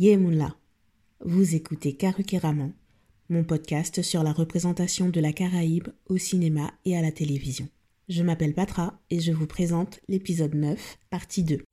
Yemunla. 0.00 0.54
Vous 1.24 1.56
écoutez 1.56 1.96
Karukeraman, 1.96 2.70
mon 3.30 3.42
podcast 3.42 4.00
sur 4.00 4.22
la 4.22 4.32
représentation 4.32 5.08
de 5.08 5.18
la 5.18 5.32
Caraïbe 5.32 5.88
au 6.08 6.18
cinéma 6.18 6.70
et 6.84 6.96
à 6.96 7.02
la 7.02 7.10
télévision. 7.10 7.68
Je 8.08 8.22
m'appelle 8.22 8.54
Patra 8.54 9.00
et 9.10 9.18
je 9.18 9.32
vous 9.32 9.48
présente 9.48 9.98
l'épisode 10.06 10.54
9, 10.54 10.98
partie 11.10 11.42
2. 11.42 11.64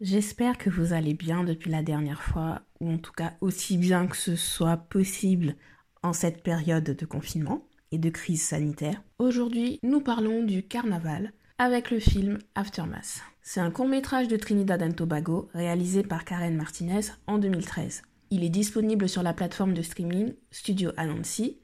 J'espère 0.00 0.58
que 0.58 0.70
vous 0.70 0.92
allez 0.92 1.14
bien 1.14 1.42
depuis 1.42 1.72
la 1.72 1.82
dernière 1.82 2.22
fois, 2.22 2.62
ou 2.78 2.88
en 2.88 2.98
tout 2.98 3.10
cas 3.10 3.32
aussi 3.40 3.76
bien 3.76 4.06
que 4.06 4.16
ce 4.16 4.36
soit 4.36 4.76
possible 4.76 5.56
en 6.04 6.12
cette 6.12 6.44
période 6.44 6.84
de 6.84 7.04
confinement 7.04 7.66
et 7.90 7.98
de 7.98 8.08
crise 8.08 8.42
sanitaire. 8.42 9.02
Aujourd'hui, 9.18 9.80
nous 9.82 10.00
parlons 10.00 10.44
du 10.44 10.62
carnaval 10.62 11.32
avec 11.58 11.90
le 11.90 11.98
film 11.98 12.38
Aftermath. 12.54 13.22
C'est 13.42 13.58
un 13.58 13.72
court 13.72 13.88
métrage 13.88 14.28
de 14.28 14.36
Trinidad 14.36 14.80
and 14.84 14.92
Tobago 14.92 15.48
réalisé 15.52 16.04
par 16.04 16.24
Karen 16.24 16.54
Martinez 16.54 17.00
en 17.26 17.38
2013. 17.38 18.02
Il 18.30 18.44
est 18.44 18.50
disponible 18.50 19.08
sur 19.08 19.24
la 19.24 19.34
plateforme 19.34 19.74
de 19.74 19.82
streaming 19.82 20.32
Studio 20.52 20.92
Anansi 20.96 21.58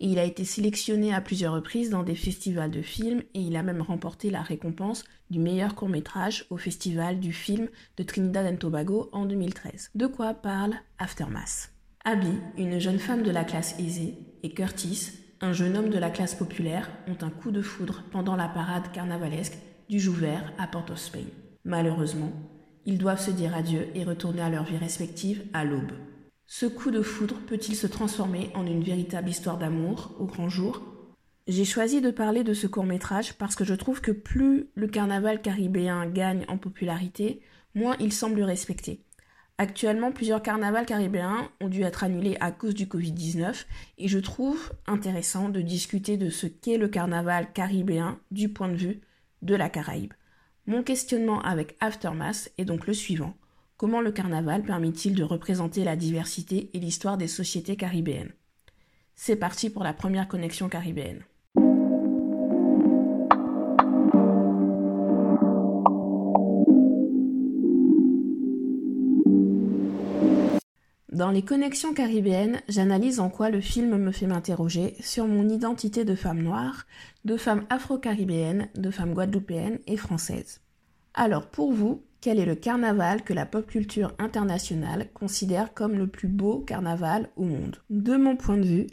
et 0.00 0.08
il 0.08 0.18
a 0.18 0.24
été 0.24 0.44
sélectionné 0.44 1.14
à 1.14 1.20
plusieurs 1.20 1.54
reprises 1.54 1.90
dans 1.90 2.02
des 2.02 2.14
festivals 2.14 2.70
de 2.70 2.82
films 2.82 3.22
et 3.34 3.40
il 3.40 3.56
a 3.56 3.62
même 3.62 3.82
remporté 3.82 4.30
la 4.30 4.42
récompense 4.42 5.04
du 5.30 5.38
meilleur 5.38 5.74
court-métrage 5.74 6.46
au 6.50 6.56
festival 6.56 7.20
du 7.20 7.32
film 7.32 7.68
de 7.96 8.02
Trinidad 8.02 8.46
and 8.46 8.56
Tobago 8.56 9.08
en 9.12 9.24
2013. 9.24 9.90
De 9.94 10.06
quoi 10.06 10.34
parle 10.34 10.74
Aftermath? 10.98 11.70
Abby, 12.04 12.32
une 12.58 12.78
jeune 12.78 12.98
femme 12.98 13.22
de 13.22 13.30
la 13.30 13.44
classe 13.44 13.78
aisée, 13.78 14.18
et 14.42 14.50
Curtis, 14.50 15.12
un 15.40 15.52
jeune 15.52 15.76
homme 15.76 15.88
de 15.88 15.98
la 15.98 16.10
classe 16.10 16.34
populaire, 16.34 16.90
ont 17.08 17.24
un 17.24 17.30
coup 17.30 17.50
de 17.50 17.62
foudre 17.62 18.04
pendant 18.10 18.36
la 18.36 18.48
parade 18.48 18.92
carnavalesque 18.92 19.56
du 19.88 19.98
Jouvert 19.98 20.52
à 20.58 20.66
Port-of-Spain. 20.66 21.24
Malheureusement, 21.64 22.32
ils 22.84 22.98
doivent 22.98 23.20
se 23.20 23.30
dire 23.30 23.54
adieu 23.54 23.88
et 23.94 24.04
retourner 24.04 24.42
à 24.42 24.50
leur 24.50 24.64
vie 24.64 24.76
respective 24.76 25.44
à 25.54 25.64
l'aube. 25.64 25.92
Ce 26.46 26.66
coup 26.66 26.90
de 26.90 27.02
foudre 27.02 27.36
peut-il 27.46 27.74
se 27.74 27.86
transformer 27.86 28.50
en 28.54 28.66
une 28.66 28.82
véritable 28.82 29.30
histoire 29.30 29.58
d'amour 29.58 30.14
au 30.18 30.26
grand 30.26 30.48
jour? 30.48 30.82
J'ai 31.46 31.64
choisi 31.64 32.00
de 32.00 32.10
parler 32.10 32.44
de 32.44 32.54
ce 32.54 32.66
court 32.66 32.84
métrage 32.84 33.34
parce 33.34 33.54
que 33.56 33.64
je 33.64 33.74
trouve 33.74 34.00
que 34.00 34.12
plus 34.12 34.68
le 34.74 34.86
carnaval 34.86 35.42
caribéen 35.42 36.06
gagne 36.06 36.44
en 36.48 36.58
popularité, 36.58 37.40
moins 37.74 37.96
il 37.98 38.12
semble 38.12 38.42
respecté. 38.42 39.04
Actuellement, 39.56 40.10
plusieurs 40.10 40.42
carnavals 40.42 40.86
caribéens 40.86 41.48
ont 41.60 41.68
dû 41.68 41.82
être 41.82 42.02
annulés 42.02 42.36
à 42.40 42.50
cause 42.50 42.74
du 42.74 42.86
Covid-19 42.86 43.66
et 43.98 44.08
je 44.08 44.18
trouve 44.18 44.72
intéressant 44.86 45.48
de 45.48 45.60
discuter 45.60 46.16
de 46.16 46.28
ce 46.28 46.46
qu'est 46.46 46.76
le 46.76 46.88
carnaval 46.88 47.52
caribéen 47.52 48.18
du 48.30 48.48
point 48.48 48.68
de 48.68 48.76
vue 48.76 49.00
de 49.42 49.54
la 49.54 49.68
Caraïbe. 49.70 50.12
Mon 50.66 50.82
questionnement 50.82 51.40
avec 51.42 51.76
Aftermath 51.80 52.50
est 52.58 52.64
donc 52.64 52.86
le 52.86 52.94
suivant. 52.94 53.34
Comment 53.84 54.00
le 54.00 54.12
carnaval 54.12 54.62
permet-il 54.62 55.14
de 55.14 55.22
représenter 55.22 55.84
la 55.84 55.94
diversité 55.94 56.70
et 56.72 56.78
l'histoire 56.80 57.18
des 57.18 57.28
sociétés 57.28 57.76
caribéennes? 57.76 58.32
C'est 59.14 59.36
parti 59.36 59.68
pour 59.68 59.84
la 59.84 59.92
première 59.92 60.26
connexion 60.26 60.70
caribéenne. 60.70 61.20
Dans 71.12 71.30
les 71.30 71.42
connexions 71.42 71.92
caribéennes, 71.92 72.62
j'analyse 72.68 73.20
en 73.20 73.28
quoi 73.28 73.50
le 73.50 73.60
film 73.60 73.98
me 73.98 74.12
fait 74.12 74.26
m'interroger 74.26 74.94
sur 75.00 75.26
mon 75.26 75.46
identité 75.50 76.06
de 76.06 76.14
femme 76.14 76.40
noire, 76.40 76.86
de 77.26 77.36
femme 77.36 77.66
afro-caribéenne, 77.68 78.70
de 78.76 78.90
femme 78.90 79.12
guadeloupéenne 79.12 79.78
et 79.86 79.98
française. 79.98 80.62
Alors 81.12 81.50
pour 81.50 81.70
vous, 81.70 82.02
quel 82.24 82.40
est 82.40 82.46
le 82.46 82.54
carnaval 82.54 83.22
que 83.22 83.34
la 83.34 83.44
pop 83.44 83.66
culture 83.66 84.14
internationale 84.18 85.10
considère 85.12 85.74
comme 85.74 85.92
le 85.92 86.06
plus 86.06 86.26
beau 86.26 86.60
carnaval 86.60 87.28
au 87.36 87.44
monde 87.44 87.76
De 87.90 88.16
mon 88.16 88.34
point 88.34 88.56
de 88.56 88.64
vue, 88.64 88.86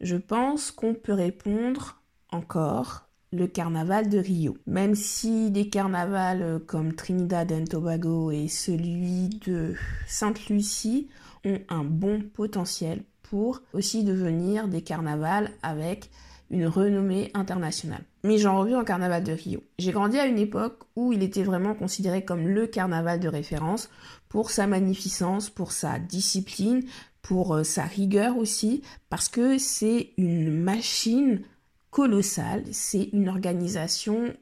je 0.00 0.14
pense 0.14 0.70
qu'on 0.70 0.94
peut 0.94 1.12
répondre 1.12 2.00
encore 2.30 3.08
le 3.32 3.48
carnaval 3.48 4.08
de 4.08 4.18
Rio. 4.18 4.56
Même 4.68 4.94
si 4.94 5.50
des 5.50 5.68
carnavals 5.68 6.60
comme 6.68 6.92
Trinidad 6.92 7.50
and 7.50 7.64
Tobago 7.64 8.30
et 8.30 8.46
celui 8.46 9.30
de 9.44 9.74
Sainte-Lucie 10.06 11.08
ont 11.44 11.58
un 11.68 11.82
bon 11.82 12.22
potentiel 12.22 13.02
pour 13.24 13.62
aussi 13.72 14.04
devenir 14.04 14.68
des 14.68 14.82
carnavals 14.82 15.50
avec 15.64 16.08
une 16.50 16.66
renommée 16.66 17.30
internationale. 17.34 18.04
Mais 18.24 18.38
j'en 18.38 18.58
reviens 18.58 18.80
au 18.80 18.84
carnaval 18.84 19.24
de 19.24 19.32
Rio. 19.32 19.62
J'ai 19.78 19.92
grandi 19.92 20.18
à 20.18 20.26
une 20.26 20.38
époque 20.38 20.84
où 20.94 21.12
il 21.12 21.22
était 21.22 21.42
vraiment 21.42 21.74
considéré 21.74 22.24
comme 22.24 22.48
le 22.48 22.66
carnaval 22.66 23.20
de 23.20 23.28
référence 23.28 23.90
pour 24.28 24.50
sa 24.50 24.66
magnificence, 24.66 25.50
pour 25.50 25.72
sa 25.72 25.98
discipline, 25.98 26.82
pour 27.22 27.54
euh, 27.54 27.64
sa 27.64 27.84
rigueur 27.84 28.36
aussi, 28.36 28.82
parce 29.10 29.28
que 29.28 29.58
c'est 29.58 30.10
une 30.16 30.52
machine 30.52 31.42
colossale, 31.90 32.64
c'est 32.72 33.10
une 33.12 33.28
organisation 33.28 34.32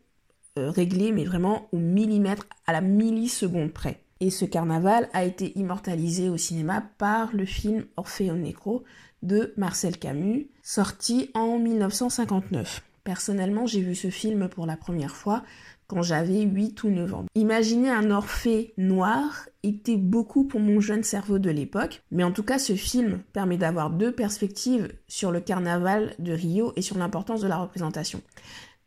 euh, 0.58 0.70
réglée, 0.70 1.12
mais 1.12 1.24
vraiment 1.24 1.68
au 1.72 1.78
millimètre, 1.78 2.46
à 2.66 2.72
la 2.72 2.80
milliseconde 2.80 3.72
près. 3.72 4.03
Et 4.24 4.30
ce 4.30 4.46
carnaval 4.46 5.10
a 5.12 5.22
été 5.22 5.52
immortalisé 5.58 6.30
au 6.30 6.38
cinéma 6.38 6.82
par 6.96 7.36
le 7.36 7.44
film 7.44 7.84
Orfeo 7.98 8.32
Negro 8.32 8.82
de 9.22 9.52
Marcel 9.58 9.98
Camus, 9.98 10.48
sorti 10.62 11.30
en 11.34 11.58
1959. 11.58 12.82
Personnellement, 13.04 13.66
j'ai 13.66 13.82
vu 13.82 13.94
ce 13.94 14.08
film 14.08 14.48
pour 14.48 14.64
la 14.64 14.78
première 14.78 15.14
fois 15.14 15.42
quand 15.88 16.00
j'avais 16.00 16.40
8 16.40 16.84
ou 16.84 16.88
9 16.88 17.14
ans. 17.14 17.26
Imaginer 17.34 17.90
un 17.90 18.10
Orphée 18.10 18.72
noir 18.78 19.46
était 19.62 19.98
beaucoup 19.98 20.44
pour 20.44 20.60
mon 20.60 20.80
jeune 20.80 21.02
cerveau 21.02 21.38
de 21.38 21.50
l'époque, 21.50 22.02
mais 22.10 22.24
en 22.24 22.32
tout 22.32 22.44
cas 22.44 22.58
ce 22.58 22.76
film 22.76 23.20
permet 23.34 23.58
d'avoir 23.58 23.90
deux 23.90 24.12
perspectives 24.12 24.90
sur 25.06 25.32
le 25.32 25.40
carnaval 25.40 26.14
de 26.18 26.32
Rio 26.32 26.72
et 26.76 26.82
sur 26.82 26.96
l'importance 26.96 27.42
de 27.42 27.48
la 27.48 27.58
représentation. 27.58 28.22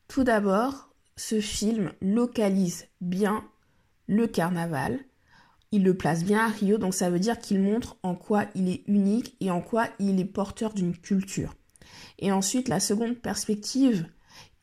Tout 0.08 0.24
d'abord, 0.24 0.90
ce 1.16 1.40
film 1.42 1.92
localise 2.02 2.88
bien 3.02 3.44
le 4.08 4.26
carnaval, 4.26 5.00
il 5.72 5.84
le 5.84 5.96
place 5.96 6.24
bien 6.24 6.46
à 6.46 6.48
Rio, 6.48 6.78
donc 6.78 6.94
ça 6.94 7.10
veut 7.10 7.20
dire 7.20 7.40
qu'il 7.40 7.62
montre 7.62 7.98
en 8.04 8.16
quoi 8.16 8.46
il 8.56 8.70
est 8.70 8.84
unique 8.88 9.36
et 9.42 9.52
en 9.52 9.62
quoi 9.62 9.88
il 10.00 10.20
est 10.20 10.26
porteur 10.26 10.74
d'une 10.74 10.96
culture. 10.96 11.56
Et 12.20 12.32
ensuite, 12.32 12.68
la 12.68 12.80
seconde 12.80 13.16
perspective 13.16 14.08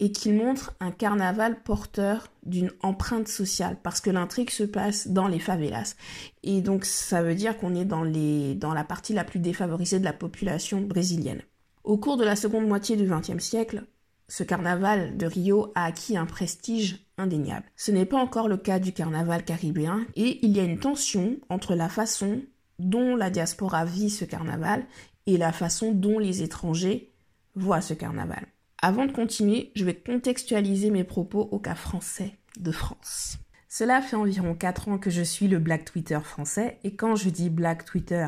est 0.01 0.11
qu'il 0.11 0.35
montre 0.35 0.75
un 0.81 0.91
carnaval 0.91 1.63
porteur 1.63 2.29
d'une 2.45 2.73
empreinte 2.83 3.29
sociale, 3.29 3.79
parce 3.83 4.01
que 4.01 4.11
l'intrigue 4.11 4.51
se 4.51 4.65
passe 4.65 5.09
dans 5.09 5.29
les 5.29 5.39
favelas. 5.39 5.95
Et 6.43 6.63
donc 6.63 6.85
ça 6.85 7.23
veut 7.23 7.35
dire 7.35 7.57
qu'on 7.59 7.75
est 7.75 7.85
dans, 7.85 8.03
les, 8.03 8.55
dans 8.55 8.75
la 8.75 8.85
partie 8.85 9.15
la 9.15 9.25
plus 9.25 9.39
défavorisée 9.39 10.01
de 10.01 10.05
la 10.05 10.13
population 10.13 10.81
brésilienne. 10.81 11.43
Au 11.85 11.99
cours 11.99 12.17
de 12.17 12.25
la 12.25 12.35
seconde 12.35 12.67
moitié 12.67 12.97
du 12.97 13.07
XXe 13.07 13.43
siècle, 13.43 13.85
ce 14.29 14.43
carnaval 14.43 15.17
de 15.17 15.27
Rio 15.27 15.73
a 15.75 15.85
acquis 15.85 16.17
un 16.17 16.27
prestige 16.27 17.07
indéniable. 17.19 17.67
Ce 17.77 17.91
n'est 17.91 18.07
pas 18.07 18.19
encore 18.19 18.49
le 18.49 18.57
cas 18.57 18.79
du 18.79 18.93
carnaval 18.93 19.45
caribéen 19.45 20.07
et 20.17 20.45
il 20.45 20.57
y 20.57 20.61
a 20.61 20.65
une 20.65 20.79
tension 20.79 21.37
entre 21.49 21.75
la 21.75 21.89
façon 21.89 22.43
dont 22.79 23.17
la 23.17 23.31
diaspora 23.31 23.85
vit 23.85 24.11
ce 24.11 24.25
carnaval 24.25 24.85
et 25.27 25.37
la 25.37 25.53
façon 25.53 25.93
dont 25.93 26.19
les 26.19 26.43
étrangers 26.43 27.13
voient 27.55 27.81
ce 27.81 27.95
carnaval. 27.95 28.47
Avant 28.83 29.07
de 29.07 29.13
continuer, 29.13 29.71
je 29.75 29.85
vais 29.85 29.95
contextualiser 29.95 30.91
mes 30.91 31.05
propos 31.05 31.49
au 31.53 31.59
cas 31.59 31.75
français 31.75 32.37
de 32.59 32.73
France. 32.73 33.39
Cela 33.69 34.03
fait 34.03 34.17
environ 34.17 34.55
4 34.55 34.89
ans 34.89 34.99
que 34.99 35.11
je 35.11 35.23
suis 35.23 35.49
le 35.49 35.59
Black 35.59 35.85
Twitter 35.85 36.19
français 36.23 36.79
et 36.85 36.95
quand 36.95 37.17
je 37.17 37.31
dis 37.31 37.51
Black 37.51 37.85
Twitter, 37.85 38.27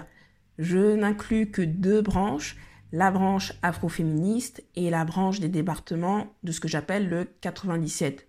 je 0.58 0.94
n'inclus 0.94 1.50
que 1.50 1.62
deux 1.62 2.00
branches, 2.00 2.56
la 2.92 3.10
branche 3.10 3.52
afroféministe 3.62 4.64
et 4.74 4.90
la 4.90 5.04
branche 5.04 5.40
des 5.40 5.48
départements 5.48 6.34
de 6.42 6.52
ce 6.52 6.60
que 6.60 6.68
j'appelle 6.68 7.08
le 7.08 7.28
97 7.40 8.28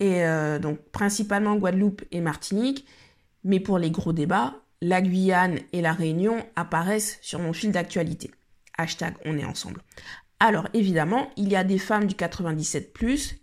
et 0.00 0.24
euh, 0.24 0.58
donc 0.58 0.78
principalement 0.92 1.56
Guadeloupe 1.56 2.02
et 2.10 2.20
Martinique, 2.20 2.86
mais 3.42 3.60
pour 3.60 3.78
les 3.78 3.90
gros 3.90 4.12
débats, 4.12 4.54
la 4.80 5.00
Guyane 5.00 5.58
et 5.72 5.80
la 5.80 5.92
Réunion 5.92 6.44
apparaissent 6.56 7.18
sur 7.22 7.38
mon 7.38 7.52
fil 7.52 7.72
d'actualité. 7.72 8.30
Hashtag 8.76 9.14
on 9.24 9.38
est 9.38 9.44
ensemble. 9.44 9.82
Alors 10.40 10.68
évidemment, 10.74 11.30
il 11.36 11.48
y 11.48 11.56
a 11.56 11.64
des 11.64 11.78
femmes 11.78 12.06
du 12.06 12.14
97 12.14 12.92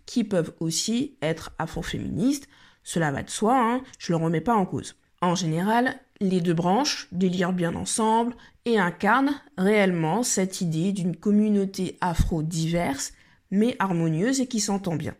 qui 0.06 0.24
peuvent 0.24 0.54
aussi 0.60 1.16
être 1.22 1.52
afroféministes, 1.58 2.48
cela 2.84 3.10
va 3.10 3.22
de 3.22 3.30
soi, 3.30 3.58
hein, 3.58 3.82
je 3.98 4.12
ne 4.12 4.18
le 4.18 4.24
remets 4.24 4.40
pas 4.40 4.54
en 4.54 4.66
cause. 4.66 4.96
En 5.22 5.36
général, 5.36 6.00
les 6.20 6.40
deux 6.40 6.52
branches 6.52 7.06
délirent 7.12 7.52
bien 7.52 7.76
ensemble 7.76 8.34
et 8.64 8.78
incarnent 8.78 9.40
réellement 9.56 10.24
cette 10.24 10.60
idée 10.60 10.90
d'une 10.90 11.16
communauté 11.16 11.96
afro-diverse, 12.00 13.12
mais 13.52 13.76
harmonieuse 13.78 14.40
et 14.40 14.48
qui 14.48 14.58
s'entend 14.58 14.96
bien. 14.96 15.14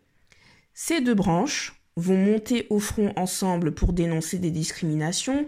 Ces 0.73 0.99
deux 0.99 1.13
branches 1.13 1.81
vont 1.95 2.17
monter 2.17 2.67
au 2.69 2.79
front 2.79 3.13
ensemble 3.15 3.73
pour 3.73 3.93
dénoncer 3.93 4.39
des 4.39 4.51
discriminations, 4.51 5.47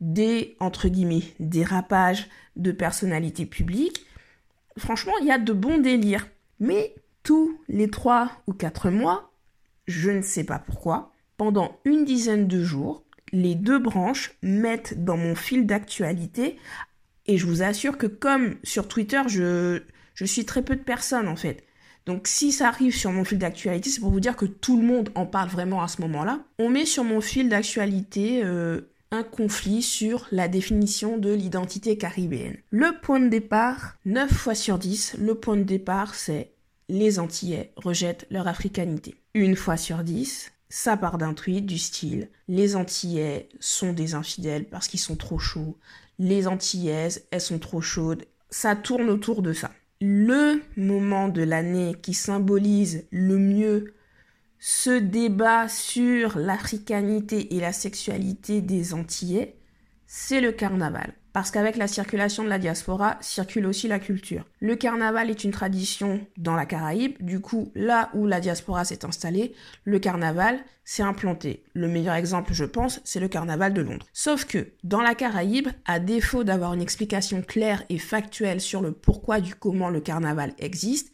des, 0.00 0.56
entre 0.60 0.88
guillemets, 0.88 1.34
dérapages 1.40 2.28
de 2.54 2.70
personnalités 2.70 3.46
publiques. 3.46 4.06
Franchement, 4.78 5.14
il 5.20 5.26
y 5.26 5.32
a 5.32 5.38
de 5.38 5.52
bons 5.52 5.78
délires. 5.78 6.28
Mais 6.60 6.94
tous 7.24 7.58
les 7.68 7.90
trois 7.90 8.30
ou 8.46 8.52
quatre 8.52 8.88
mois, 8.90 9.32
je 9.88 10.10
ne 10.10 10.22
sais 10.22 10.44
pas 10.44 10.58
pourquoi, 10.58 11.12
pendant 11.36 11.80
une 11.84 12.04
dizaine 12.04 12.46
de 12.46 12.62
jours, 12.62 13.02
les 13.32 13.54
deux 13.54 13.78
branches 13.78 14.32
mettent 14.42 15.04
dans 15.04 15.16
mon 15.16 15.34
fil 15.34 15.66
d'actualité, 15.66 16.56
et 17.26 17.38
je 17.38 17.46
vous 17.46 17.62
assure 17.62 17.98
que 17.98 18.06
comme 18.06 18.56
sur 18.62 18.88
Twitter, 18.88 19.22
je, 19.26 19.82
suis 20.24 20.44
très 20.44 20.62
peu 20.62 20.76
de 20.76 20.82
personnes 20.82 21.28
en 21.28 21.36
fait. 21.36 21.64
Donc 22.06 22.28
si 22.28 22.52
ça 22.52 22.68
arrive 22.68 22.94
sur 22.94 23.10
mon 23.10 23.24
fil 23.24 23.38
d'actualité, 23.38 23.90
c'est 23.90 24.00
pour 24.00 24.10
vous 24.10 24.20
dire 24.20 24.36
que 24.36 24.46
tout 24.46 24.80
le 24.80 24.86
monde 24.86 25.10
en 25.14 25.26
parle 25.26 25.48
vraiment 25.48 25.82
à 25.82 25.88
ce 25.88 26.00
moment-là. 26.02 26.40
On 26.58 26.70
met 26.70 26.86
sur 26.86 27.02
mon 27.02 27.20
fil 27.20 27.48
d'actualité 27.48 28.44
euh, 28.44 28.92
un 29.10 29.24
conflit 29.24 29.82
sur 29.82 30.28
la 30.30 30.46
définition 30.46 31.18
de 31.18 31.32
l'identité 31.32 31.98
caribéenne. 31.98 32.58
Le 32.70 32.92
point 33.00 33.18
de 33.18 33.28
départ, 33.28 33.96
9 34.04 34.32
fois 34.32 34.54
sur 34.54 34.78
10, 34.78 35.16
le 35.20 35.34
point 35.34 35.56
de 35.56 35.64
départ 35.64 36.14
c'est 36.14 36.52
les 36.88 37.18
Antillais 37.18 37.72
rejettent 37.76 38.26
leur 38.30 38.46
africanité. 38.46 39.16
Une 39.34 39.56
fois 39.56 39.76
sur 39.76 40.04
10, 40.04 40.52
ça 40.68 40.96
part 40.96 41.18
d'un 41.18 41.34
tweet 41.34 41.66
du 41.66 41.78
style 41.78 42.28
les 42.48 42.76
Antillais 42.76 43.48
sont 43.60 43.92
des 43.92 44.14
infidèles 44.14 44.68
parce 44.68 44.88
qu'ils 44.88 45.00
sont 45.00 45.16
trop 45.16 45.38
chauds, 45.38 45.76
les 46.18 46.46
Antillaises 46.46 47.26
elles 47.30 47.40
sont 47.40 47.58
trop 47.58 47.80
chaudes. 47.80 48.24
Ça 48.50 48.76
tourne 48.76 49.10
autour 49.10 49.42
de 49.42 49.52
ça. 49.52 49.70
Le 50.00 50.62
moment 50.76 51.28
de 51.28 51.42
l'année 51.42 51.96
qui 52.00 52.14
symbolise 52.14 53.06
le 53.10 53.38
mieux 53.38 53.94
ce 54.58 54.98
débat 54.98 55.68
sur 55.68 56.38
l'africanité 56.38 57.54
et 57.54 57.60
la 57.60 57.72
sexualité 57.72 58.60
des 58.60 58.94
Antillais, 58.94 59.56
c'est 60.06 60.40
le 60.40 60.52
carnaval 60.52 61.14
parce 61.36 61.50
qu'avec 61.50 61.76
la 61.76 61.86
circulation 61.86 62.44
de 62.44 62.48
la 62.48 62.58
diaspora 62.58 63.18
circule 63.20 63.66
aussi 63.66 63.88
la 63.88 63.98
culture. 63.98 64.46
Le 64.58 64.74
carnaval 64.74 65.28
est 65.28 65.44
une 65.44 65.50
tradition 65.50 66.26
dans 66.38 66.54
la 66.54 66.64
Caraïbe, 66.64 67.14
du 67.20 67.40
coup 67.40 67.70
là 67.74 68.08
où 68.14 68.26
la 68.26 68.40
diaspora 68.40 68.86
s'est 68.86 69.04
installée, 69.04 69.54
le 69.84 69.98
carnaval 69.98 70.58
s'est 70.86 71.02
implanté. 71.02 71.62
Le 71.74 71.88
meilleur 71.88 72.14
exemple, 72.14 72.54
je 72.54 72.64
pense, 72.64 73.02
c'est 73.04 73.20
le 73.20 73.28
carnaval 73.28 73.74
de 73.74 73.82
Londres. 73.82 74.06
Sauf 74.14 74.46
que 74.46 74.68
dans 74.82 75.02
la 75.02 75.14
Caraïbe, 75.14 75.68
à 75.84 75.98
défaut 75.98 76.42
d'avoir 76.42 76.72
une 76.72 76.80
explication 76.80 77.42
claire 77.42 77.82
et 77.90 77.98
factuelle 77.98 78.62
sur 78.62 78.80
le 78.80 78.92
pourquoi 78.92 79.42
du 79.42 79.54
comment 79.54 79.90
le 79.90 80.00
carnaval 80.00 80.54
existe, 80.58 81.12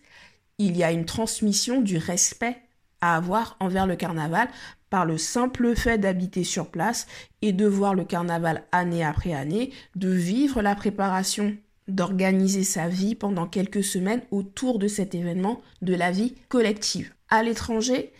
il 0.58 0.76
y 0.76 0.84
a 0.84 0.92
une 0.92 1.04
transmission 1.04 1.80
du 1.80 1.98
respect 1.98 2.62
à 3.02 3.16
avoir 3.16 3.56
envers 3.60 3.86
le 3.86 3.96
carnaval 3.96 4.48
par 4.88 5.04
le 5.04 5.18
simple 5.18 5.74
fait 5.74 5.98
d'habiter 5.98 6.44
sur 6.44 6.68
place 6.68 7.06
et 7.42 7.52
de 7.52 7.66
voir 7.66 7.94
le 7.94 8.04
carnaval 8.04 8.64
année 8.72 9.04
après 9.04 9.34
année, 9.34 9.72
de 9.96 10.08
vivre 10.08 10.62
la 10.62 10.74
préparation, 10.74 11.56
d'organiser 11.88 12.64
sa 12.64 12.88
vie 12.88 13.14
pendant 13.14 13.46
quelques 13.46 13.84
semaines 13.84 14.22
autour 14.30 14.78
de 14.78 14.88
cet 14.88 15.14
événement 15.14 15.60
de 15.82 15.94
la 15.94 16.10
vie 16.10 16.34
collective. 16.48 17.12
À 17.28 17.42
l'étranger, 17.42 18.12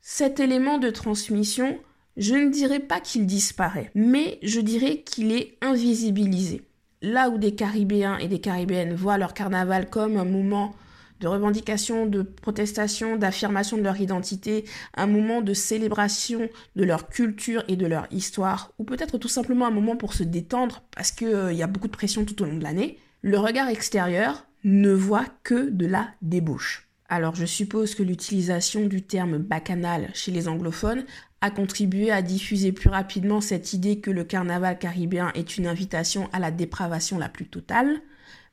cet 0.00 0.40
élément 0.40 0.78
de 0.78 0.90
transmission, 0.90 1.78
je 2.16 2.34
ne 2.34 2.50
dirais 2.50 2.80
pas 2.80 3.00
qu'il 3.00 3.26
disparaît, 3.26 3.90
mais 3.94 4.38
je 4.42 4.60
dirais 4.60 5.02
qu'il 5.02 5.32
est 5.32 5.58
invisibilisé. 5.60 6.62
Là 7.02 7.28
où 7.28 7.38
des 7.38 7.54
Caribéens 7.54 8.16
et 8.18 8.28
des 8.28 8.40
Caribéennes 8.40 8.94
voient 8.94 9.18
leur 9.18 9.34
carnaval 9.34 9.90
comme 9.90 10.16
un 10.16 10.24
moment 10.24 10.74
de 11.20 11.28
revendication, 11.28 12.06
de 12.06 12.22
protestation, 12.22 13.16
d'affirmation 13.16 13.76
de 13.76 13.82
leur 13.82 14.00
identité, 14.00 14.64
un 14.94 15.06
moment 15.06 15.40
de 15.40 15.54
célébration 15.54 16.48
de 16.76 16.84
leur 16.84 17.08
culture 17.08 17.64
et 17.68 17.76
de 17.76 17.86
leur 17.86 18.06
histoire, 18.10 18.72
ou 18.78 18.84
peut-être 18.84 19.18
tout 19.18 19.28
simplement 19.28 19.66
un 19.66 19.70
moment 19.70 19.96
pour 19.96 20.14
se 20.14 20.22
détendre 20.22 20.82
parce 20.94 21.12
qu'il 21.12 21.28
euh, 21.28 21.52
y 21.52 21.62
a 21.62 21.66
beaucoup 21.66 21.88
de 21.88 21.92
pression 21.92 22.24
tout 22.24 22.40
au 22.42 22.46
long 22.46 22.56
de 22.56 22.62
l'année, 22.62 22.98
le 23.22 23.38
regard 23.38 23.68
extérieur 23.68 24.46
ne 24.64 24.92
voit 24.92 25.26
que 25.42 25.70
de 25.70 25.86
la 25.86 26.08
débauche. 26.22 26.88
Alors 27.08 27.36
je 27.36 27.46
suppose 27.46 27.94
que 27.94 28.02
l'utilisation 28.02 28.86
du 28.86 29.02
terme 29.02 29.38
bacchanal 29.38 30.10
chez 30.12 30.32
les 30.32 30.48
anglophones 30.48 31.04
a 31.40 31.50
contribué 31.50 32.10
à 32.10 32.22
diffuser 32.22 32.72
plus 32.72 32.88
rapidement 32.88 33.40
cette 33.40 33.72
idée 33.72 34.00
que 34.00 34.10
le 34.10 34.24
carnaval 34.24 34.78
caribéen 34.78 35.30
est 35.34 35.56
une 35.56 35.66
invitation 35.66 36.28
à 36.32 36.40
la 36.40 36.50
dépravation 36.50 37.18
la 37.18 37.28
plus 37.28 37.46
totale, 37.46 38.00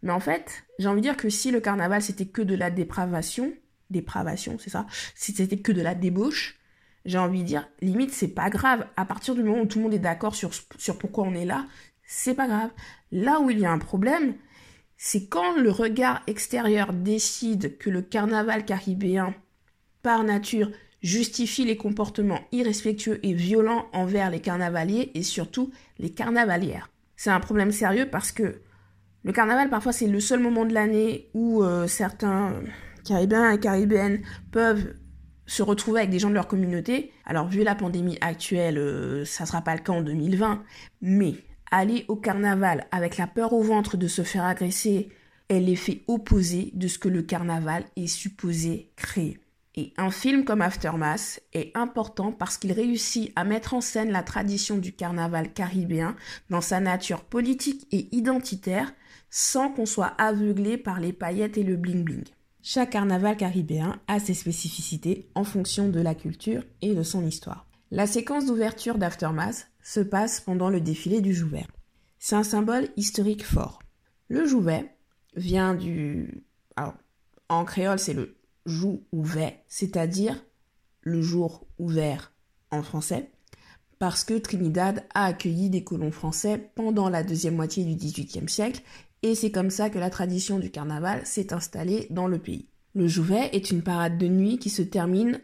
mais 0.03 0.11
en 0.11 0.19
fait, 0.19 0.65
j'ai 0.77 0.88
envie 0.88 1.01
de 1.01 1.07
dire 1.07 1.17
que 1.17 1.29
si 1.29 1.50
le 1.50 1.61
carnaval 1.61 2.01
c'était 2.01 2.25
que 2.25 2.41
de 2.41 2.55
la 2.55 2.69
dépravation, 2.69 3.53
dépravation, 3.89 4.57
c'est 4.59 4.69
ça, 4.69 4.85
si 5.15 5.33
c'était 5.33 5.57
que 5.57 5.71
de 5.71 5.81
la 5.81 5.95
débauche, 5.95 6.59
j'ai 7.05 7.17
envie 7.17 7.41
de 7.41 7.47
dire, 7.47 7.67
limite, 7.81 8.11
c'est 8.11 8.27
pas 8.27 8.50
grave. 8.50 8.85
À 8.95 9.05
partir 9.05 9.35
du 9.35 9.44
moment 9.44 9.61
où 9.61 9.65
tout 9.65 9.79
le 9.79 9.83
monde 9.83 9.94
est 9.94 10.00
d'accord 10.00 10.35
sur, 10.35 10.51
sur 10.77 10.97
pourquoi 10.97 11.25
on 11.25 11.33
est 11.33 11.45
là, 11.45 11.65
c'est 12.05 12.33
pas 12.33 12.47
grave. 12.47 12.71
Là 13.11 13.39
où 13.39 13.50
il 13.50 13.59
y 13.59 13.65
a 13.65 13.71
un 13.71 13.79
problème, 13.79 14.35
c'est 14.97 15.27
quand 15.27 15.57
le 15.57 15.71
regard 15.71 16.21
extérieur 16.27 16.94
décide 16.94 17.77
que 17.77 17.89
le 17.89 18.01
carnaval 18.01 18.65
caribéen, 18.65 19.33
par 20.01 20.23
nature, 20.23 20.71
justifie 21.01 21.65
les 21.65 21.77
comportements 21.77 22.39
irrespectueux 22.51 23.19
et 23.23 23.33
violents 23.33 23.88
envers 23.91 24.29
les 24.29 24.39
carnavaliers 24.39 25.11
et 25.13 25.23
surtout 25.23 25.71
les 25.97 26.11
carnavalières. 26.11 26.89
C'est 27.15 27.29
un 27.29 27.39
problème 27.41 27.71
sérieux 27.71 28.09
parce 28.09 28.31
que 28.31 28.61
le 29.23 29.31
carnaval, 29.31 29.69
parfois, 29.69 29.93
c'est 29.93 30.07
le 30.07 30.19
seul 30.19 30.39
moment 30.39 30.65
de 30.65 30.73
l'année 30.73 31.29
où 31.33 31.63
euh, 31.63 31.87
certains 31.87 32.53
Caribéens 33.05 33.51
et 33.51 33.59
Caribéennes 33.59 34.21
peuvent 34.51 34.95
se 35.45 35.63
retrouver 35.63 36.01
avec 36.01 36.09
des 36.09 36.19
gens 36.19 36.29
de 36.29 36.35
leur 36.35 36.47
communauté. 36.47 37.11
Alors, 37.25 37.47
vu 37.47 37.63
la 37.63 37.75
pandémie 37.75 38.17
actuelle, 38.21 38.77
euh, 38.77 39.25
ça 39.25 39.45
sera 39.45 39.61
pas 39.61 39.75
le 39.75 39.81
cas 39.81 39.93
en 39.93 40.01
2020, 40.01 40.63
mais 41.01 41.35
aller 41.71 42.05
au 42.07 42.15
carnaval 42.15 42.85
avec 42.91 43.17
la 43.17 43.27
peur 43.27 43.53
au 43.53 43.61
ventre 43.61 43.97
de 43.97 44.07
se 44.07 44.23
faire 44.23 44.43
agresser 44.43 45.09
est 45.49 45.59
l'effet 45.59 46.03
opposé 46.07 46.71
de 46.73 46.87
ce 46.87 46.99
que 46.99 47.09
le 47.09 47.21
carnaval 47.21 47.85
est 47.95 48.07
supposé 48.07 48.91
créer. 48.95 49.39
Et 49.75 49.91
un 49.97 50.11
film 50.11 50.45
comme 50.45 50.61
Aftermath 50.61 51.39
est 51.51 51.75
important 51.75 52.31
parce 52.31 52.57
qu'il 52.57 52.73
réussit 52.73 53.31
à 53.35 53.43
mettre 53.43 53.73
en 53.73 53.81
scène 53.81 54.11
la 54.11 54.21
tradition 54.21 54.77
du 54.77 54.93
carnaval 54.93 55.51
caribéen 55.51 56.15
dans 56.51 56.61
sa 56.61 56.79
nature 56.79 57.23
politique 57.23 57.87
et 57.91 58.07
identitaire 58.15 58.93
sans 59.35 59.71
qu'on 59.71 59.88
soit 59.88 60.13
aveuglé 60.19 60.77
par 60.77 61.00
les 61.00 61.12
paillettes 61.12 61.57
et 61.57 61.63
le 61.63 61.75
bling-bling. 61.75 62.27
Chaque 62.62 62.91
carnaval 62.91 63.35
caribéen 63.35 64.00
a 64.07 64.19
ses 64.19 64.35
spécificités 64.35 65.27
en 65.33 65.44
fonction 65.44 65.89
de 65.89 66.00
la 66.00 66.13
culture 66.13 66.62
et 66.83 66.94
de 66.94 67.01
son 67.01 67.25
histoire. 67.25 67.65
La 67.89 68.06
séquence 68.06 68.45
d'ouverture 68.45 69.00
d'Aftermath 69.00 69.71
se 69.81 70.01
passe 70.01 70.39
pendant 70.39 70.69
le 70.69 70.81
défilé 70.81 71.19
du 71.19 71.33
Jouvet. 71.33 71.65
C'est 72.19 72.35
un 72.35 72.44
symbole 72.44 72.89
historique 72.95 73.44
fort. 73.44 73.80
Le 74.27 74.45
Jouvet 74.45 74.95
vient 75.36 75.74
du... 75.74 76.44
Alors, 76.75 76.93
en 77.50 77.65
créole, 77.65 77.98
c'est 77.98 78.13
le 78.13 78.38
jour 78.67 79.01
ouvert, 79.12 79.53
c'est-à-dire 79.67 80.46
le 81.01 81.24
jour 81.24 81.65
ouvert 81.79 82.34
en 82.69 82.84
français, 82.84 83.31
parce 83.98 84.24
que 84.24 84.38
Trinidad 84.38 85.03
a 85.15 85.25
accueilli 85.25 85.72
des 85.72 85.84
colons 85.84 86.12
français 86.12 86.69
pendant 86.75 87.10
la 87.10 87.24
deuxième 87.24 87.55
moitié 87.55 87.84
du 87.84 87.96
XVIIIe 87.96 88.48
siècle 88.48 88.84
et 89.24 89.36
c'est 89.36 89.51
comme 89.51 89.72
ça 89.72 89.89
que 89.89 89.98
la 89.98 90.10
tradition 90.10 90.60
du 90.60 90.70
carnaval 90.70 91.25
s'est 91.25 91.53
installée 91.53 92.08
dans 92.10 92.27
le 92.27 92.38
pays. 92.38 92.68
Le 92.94 93.08
Jouvet 93.08 93.50
est 93.53 93.72
une 93.72 93.82
parade 93.82 94.18
de 94.18 94.27
nuit 94.27 94.60
qui 94.60 94.70
se 94.70 94.84
termine, 94.84 95.42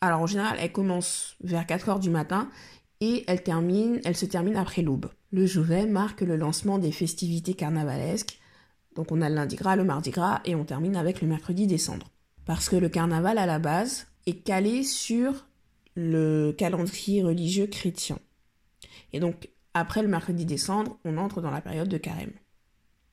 alors 0.00 0.20
en 0.20 0.26
général 0.26 0.58
elle 0.60 0.70
commence 0.70 1.34
vers 1.42 1.66
4 1.66 1.88
heures 1.88 2.00
du 2.00 2.10
matin 2.10 2.48
et 3.00 3.24
elle 3.26 3.40
se 4.16 4.26
termine 4.26 4.56
après 4.56 4.82
l'aube. 4.82 5.10
Le 5.32 5.46
Jouvet 5.46 5.86
marque 5.86 6.20
le 6.20 6.36
lancement 6.36 6.78
des 6.78 6.92
festivités 6.92 7.54
carnavalesques, 7.54 8.38
donc 8.94 9.10
on 9.10 9.22
a 9.22 9.28
le 9.28 9.34
lundi 9.34 9.56
gras, 9.56 9.74
le 9.74 9.84
mardi 9.84 10.10
gras 10.10 10.40
et 10.44 10.54
on 10.54 10.64
termine 10.64 10.94
avec 10.94 11.20
le 11.20 11.26
mercredi 11.26 11.66
décembre. 11.66 12.06
Parce 12.44 12.68
que 12.68 12.76
le 12.76 12.88
carnaval 12.88 13.38
à 13.38 13.46
la 13.46 13.58
base 13.58 14.06
est 14.26 14.44
calé 14.44 14.84
sur 14.84 15.46
le 15.96 16.52
calendrier 16.52 17.22
religieux 17.22 17.66
chrétien. 17.66 18.18
Et 19.12 19.18
donc 19.18 19.48
après 19.72 20.02
le 20.02 20.08
mercredi 20.08 20.44
décembre, 20.44 20.98
on 21.04 21.16
entre 21.16 21.40
dans 21.40 21.50
la 21.50 21.60
période 21.60 21.88
de 21.88 21.98
carême. 21.98 22.32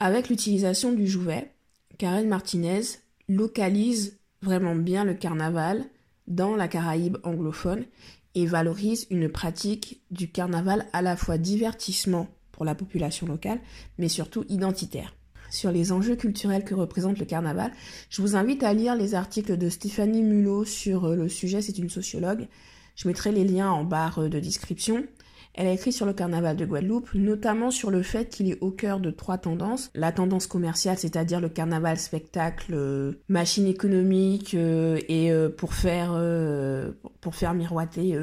Avec 0.04 0.30
l'utilisation 0.30 0.94
du 0.94 1.06
jouvet, 1.06 1.52
Karen 2.00 2.28
Martinez 2.28 2.82
localise 3.30 4.18
vraiment 4.42 4.74
bien 4.74 5.04
le 5.04 5.14
carnaval 5.14 5.86
dans 6.26 6.56
la 6.56 6.68
Caraïbe 6.68 7.20
anglophone 7.24 7.86
et 8.34 8.48
valorise 8.48 9.06
une 9.12 9.30
pratique 9.30 10.02
du 10.10 10.28
carnaval 10.28 10.88
à 10.92 11.04
la 11.04 11.16
fois 11.16 11.38
divertissement 11.38 12.28
pour 12.52 12.66
la 12.66 12.74
population 12.74 13.28
locale, 13.28 13.60
mais 14.00 14.10
surtout 14.10 14.44
identitaire. 14.50 15.14
Sur 15.52 15.72
les 15.72 15.92
enjeux 15.92 16.16
culturels 16.16 16.66
que 16.66 16.74
représente 16.74 17.20
le 17.20 17.26
carnaval, 17.26 17.72
je 18.10 18.24
vous 18.24 18.36
invite 18.36 18.64
à 18.64 18.74
lire 18.74 18.96
les 18.96 19.14
articles 19.14 19.56
de 19.56 19.70
Stéphanie 19.70 20.24
Mulot 20.24 20.66
sur 20.66 21.10
le 21.10 21.30
sujet, 21.30 21.62
c'est 21.62 21.78
une 21.78 21.92
sociologue. 21.92 22.48
Je 22.96 23.08
mettrai 23.08 23.32
les 23.32 23.44
liens 23.44 23.70
en 23.70 23.84
barre 23.84 24.28
de 24.28 24.40
description. 24.40 25.06
Elle 25.54 25.68
a 25.68 25.74
écrit 25.74 25.92
sur 25.92 26.06
le 26.06 26.14
carnaval 26.14 26.56
de 26.56 26.66
Guadeloupe, 26.66 27.14
notamment 27.14 27.72
sur 27.72 27.92
le 27.92 28.04
fait 28.04 28.30
qu'il 28.30 28.50
est 28.50 28.58
au 28.62 28.72
cœur 28.72 29.00
de 29.00 29.12
trois 29.12 29.38
tendances. 29.38 29.90
La 29.94 30.12
tendance 30.12 30.48
commerciale, 30.48 30.98
c'est-à-dire 30.98 31.42
le 31.42 31.50
carnaval 31.50 31.98
spectacle, 31.98 32.74
euh, 32.74 33.14
machine 33.28 33.68
économique 33.68 34.54
euh, 34.54 35.00
et 35.10 35.32
euh, 35.32 35.50
pour 35.50 35.74
faire 35.74 36.12
pour 37.20 37.36
faire 37.36 37.54
miroiter 37.54 38.18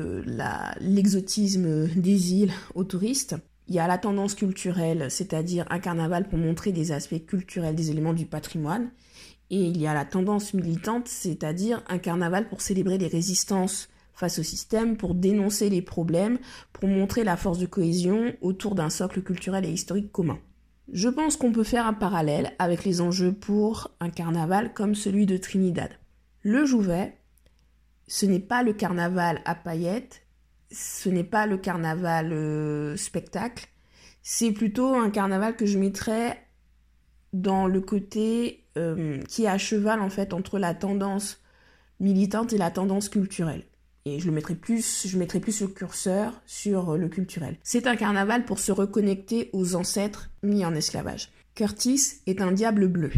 l'exotisme 0.81 1.87
des 1.89 2.35
îles 2.35 2.53
aux 2.75 2.85
touristes. 2.85 3.37
Il 3.69 3.75
y 3.75 3.79
a 3.79 3.87
la 3.87 3.99
tendance 3.99 4.35
culturelle, 4.35 5.11
c'est-à-dire 5.11 5.67
un 5.71 5.79
carnaval 5.79 6.29
pour 6.29 6.39
montrer 6.39 6.73
des 6.73 6.93
aspects 6.93 7.25
culturels, 7.27 7.75
des 7.75 7.91
éléments 7.91 8.15
du 8.15 8.25
patrimoine. 8.25 8.91
Et 9.51 9.61
il 9.61 9.81
y 9.81 9.87
a 9.87 9.95
la 9.95 10.05
tendance 10.05 10.55
militante, 10.55 11.09
c'est-à-dire 11.09 11.83
un 11.89 11.99
carnaval 11.99 12.49
pour 12.49 12.61
célébrer 12.61 12.99
les 12.99 13.09
résistances 13.09 13.89
face 14.19 14.41
au 14.41 14.43
système, 14.43 14.97
pour 14.97 15.15
dénoncer 15.15 15.71
les 15.71 15.81
problèmes, 15.81 16.39
pour 16.73 16.89
montrer 16.89 17.23
la 17.23 17.37
force 17.37 17.59
de 17.59 17.67
cohésion 17.67 18.35
autour 18.41 18.75
d'un 18.75 18.91
socle 18.91 19.23
culturel 19.23 19.65
et 19.65 19.71
historique 19.71 20.11
commun. 20.11 20.39
Je 20.93 21.09
pense 21.09 21.37
qu'on 21.37 21.53
peut 21.53 21.65
faire 21.65 21.87
un 21.87 21.93
parallèle 21.93 22.53
avec 22.59 22.85
les 22.85 23.01
enjeux 23.01 23.33
pour 23.33 23.93
un 24.01 24.11
carnaval 24.11 24.73
comme 24.75 24.97
celui 24.97 25.25
de 25.25 25.37
Trinidad. 25.37 25.91
Le 26.43 26.65
Jouvet, 26.65 27.17
ce 28.09 28.27
n'est 28.27 28.41
pas 28.41 28.65
le 28.65 28.73
carnaval 28.73 29.41
à 29.45 29.55
paillettes, 29.55 30.23
ce 30.73 31.09
n'est 31.09 31.25
pas 31.25 31.47
le 31.47 31.57
carnaval 31.57 32.33
euh, 32.33 32.97
spectacle, 32.97 33.69
c'est 34.23 34.51
plutôt 34.51 34.97
un 34.97 35.11
carnaval 35.11 35.55
que 35.55 35.65
je 35.65 35.79
mettrais 35.79 36.43
dans 37.33 37.69
le 37.69 37.81
côté 37.81 38.65
euh, 38.77 39.21
qui 39.29 39.45
est 39.45 39.49
à 39.49 39.59
cheval 39.59 40.01
en 40.01 40.11
fait 40.11 40.35
entre 40.35 40.59
la 40.59 40.75
tendance 40.75 41.41
militante 42.01 42.53
et 42.53 42.59
la 42.59 42.73
tendance 42.73 43.09
culturelle. 43.09 43.68
Et 44.09 44.21
je 44.21 44.27
le 44.27 44.33
mettrai 44.33 44.55
plus, 44.55 45.07
je 45.07 45.19
mettrai 45.19 45.39
plus 45.39 45.61
le 45.61 45.69
curseur 45.69 46.41
sur 46.47 46.97
le 46.97 47.09
culturel. 47.09 47.57
C'est 47.63 47.87
un 47.87 47.97
carnaval 47.97 48.45
pour 48.47 48.59
se 48.59 48.73
reconnecter 48.73 49.51
aux 49.53 49.75
ancêtres 49.75 50.31
mis 50.43 50.65
en 50.65 50.75
esclavage. 50.75 51.31
Curtis 51.55 52.23
est 52.27 52.41
un 52.41 52.53
diable 52.53 52.89
bleu. 52.89 53.11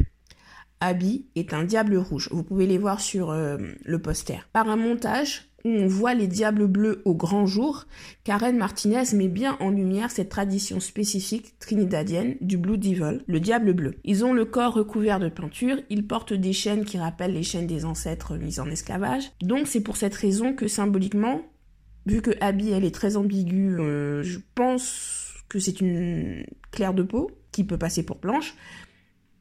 Abby 0.80 1.26
est 1.36 1.52
un 1.52 1.64
diable 1.64 1.96
rouge. 1.96 2.28
Vous 2.32 2.42
pouvez 2.42 2.66
les 2.66 2.78
voir 2.78 3.00
sur 3.00 3.30
euh, 3.30 3.58
le 3.84 3.98
poster. 4.00 4.48
Par 4.52 4.68
un 4.68 4.76
montage 4.76 5.49
où 5.64 5.68
on 5.68 5.86
voit 5.86 6.14
les 6.14 6.26
diables 6.26 6.66
bleus 6.66 7.02
au 7.04 7.14
grand 7.14 7.46
jour, 7.46 7.86
Karen 8.24 8.56
Martinez 8.56 9.14
met 9.14 9.28
bien 9.28 9.56
en 9.60 9.70
lumière 9.70 10.10
cette 10.10 10.28
tradition 10.28 10.80
spécifique 10.80 11.58
trinidadienne 11.58 12.36
du 12.40 12.56
Blue 12.56 12.78
Devil, 12.78 13.20
le 13.26 13.40
diable 13.40 13.72
bleu. 13.72 13.94
Ils 14.04 14.24
ont 14.24 14.32
le 14.32 14.44
corps 14.44 14.74
recouvert 14.74 15.20
de 15.20 15.28
peinture, 15.28 15.76
ils 15.90 16.06
portent 16.06 16.32
des 16.32 16.52
chaînes 16.52 16.84
qui 16.84 16.98
rappellent 16.98 17.34
les 17.34 17.42
chaînes 17.42 17.66
des 17.66 17.84
ancêtres 17.84 18.36
mis 18.36 18.60
en 18.60 18.70
esclavage. 18.70 19.32
Donc 19.42 19.66
c'est 19.66 19.82
pour 19.82 19.96
cette 19.96 20.14
raison 20.14 20.54
que 20.54 20.68
symboliquement, 20.68 21.42
vu 22.06 22.22
que 22.22 22.32
Abby 22.40 22.70
elle 22.70 22.84
est 22.84 22.94
très 22.94 23.16
ambiguë, 23.16 23.78
euh, 23.80 24.22
je 24.22 24.38
pense 24.54 25.34
que 25.48 25.58
c'est 25.58 25.80
une 25.80 26.44
claire 26.70 26.94
de 26.94 27.02
peau 27.02 27.30
qui 27.52 27.64
peut 27.64 27.78
passer 27.78 28.04
pour 28.04 28.18
blanche 28.18 28.54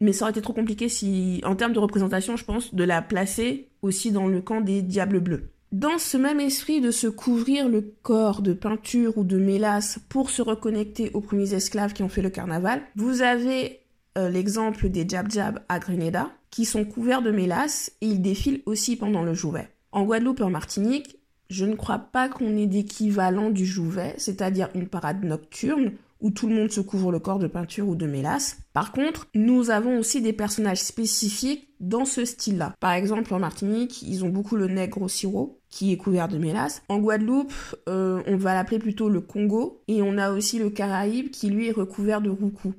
mais 0.01 0.13
ça 0.13 0.25
aurait 0.25 0.31
été 0.31 0.41
trop 0.41 0.53
compliqué 0.53 0.89
si, 0.89 1.41
en 1.43 1.55
termes 1.55 1.73
de 1.73 1.79
représentation, 1.79 2.37
je 2.37 2.45
pense, 2.45 2.73
de 2.73 2.83
la 2.83 3.01
placer 3.01 3.69
aussi 3.81 4.11
dans 4.11 4.27
le 4.27 4.41
camp 4.41 4.61
des 4.61 4.81
diables 4.81 5.19
bleus. 5.19 5.51
Dans 5.71 5.99
ce 5.99 6.17
même 6.17 6.39
esprit 6.39 6.81
de 6.81 6.89
se 6.89 7.05
couvrir 7.05 7.69
le 7.69 7.93
corps 8.01 8.41
de 8.41 8.53
peinture 8.53 9.19
ou 9.19 9.23
de 9.23 9.37
mélasse 9.37 9.99
pour 10.09 10.31
se 10.31 10.41
reconnecter 10.41 11.11
aux 11.13 11.21
premiers 11.21 11.53
esclaves 11.53 11.93
qui 11.93 12.01
ont 12.01 12.09
fait 12.09 12.23
le 12.23 12.31
carnaval, 12.31 12.81
vous 12.95 13.21
avez 13.21 13.81
euh, 14.17 14.29
l'exemple 14.29 14.89
des 14.89 15.07
Jab 15.07 15.29
Jab 15.29 15.59
à 15.69 15.77
Grenada, 15.77 16.31
qui 16.49 16.65
sont 16.65 16.85
couverts 16.85 17.21
de 17.21 17.29
mélasse 17.29 17.91
et 18.01 18.07
ils 18.07 18.21
défilent 18.21 18.63
aussi 18.65 18.95
pendant 18.95 19.21
le 19.21 19.35
Jouvet. 19.35 19.69
En 19.91 20.05
Guadeloupe 20.05 20.39
et 20.39 20.43
en 20.43 20.49
Martinique, 20.49 21.19
je 21.51 21.65
ne 21.65 21.75
crois 21.75 21.99
pas 21.99 22.29
qu'on 22.29 22.57
ait 22.57 22.65
d'équivalent 22.65 23.51
du 23.51 23.65
Jouvet, 23.65 24.15
c'est-à-dire 24.17 24.69
une 24.73 24.87
parade 24.87 25.23
nocturne 25.23 25.91
où 26.19 26.31
tout 26.31 26.47
le 26.47 26.55
monde 26.55 26.71
se 26.71 26.81
couvre 26.81 27.11
le 27.11 27.19
corps 27.19 27.39
de 27.39 27.47
peinture 27.47 27.87
ou 27.87 27.95
de 27.95 28.05
mélasse. 28.05 28.57
Par 28.73 28.91
contre, 28.91 29.27
nous 29.35 29.69
avons 29.69 29.99
aussi 29.99 30.21
des 30.21 30.33
personnages 30.33 30.81
spécifiques 30.81 31.69
dans 31.79 32.05
ce 32.05 32.25
style-là. 32.25 32.73
Par 32.79 32.91
exemple, 32.91 33.33
en 33.33 33.39
Martinique, 33.39 34.01
ils 34.01 34.25
ont 34.25 34.29
beaucoup 34.29 34.57
le 34.57 34.67
nègre 34.67 35.01
au 35.01 35.07
sirop, 35.07 35.58
qui 35.69 35.91
est 35.93 35.97
couvert 35.97 36.27
de 36.27 36.37
mélasse. 36.37 36.81
En 36.89 36.99
Guadeloupe, 36.99 37.53
euh, 37.87 38.21
on 38.25 38.37
va 38.37 38.53
l'appeler 38.53 38.79
plutôt 38.79 39.09
le 39.09 39.21
Congo, 39.21 39.81
et 39.87 40.01
on 40.01 40.17
a 40.17 40.31
aussi 40.31 40.59
le 40.59 40.69
Caraïbe, 40.69 41.29
qui 41.29 41.49
lui 41.49 41.67
est 41.67 41.71
recouvert 41.71 42.21
de 42.21 42.29
roucou. 42.29 42.73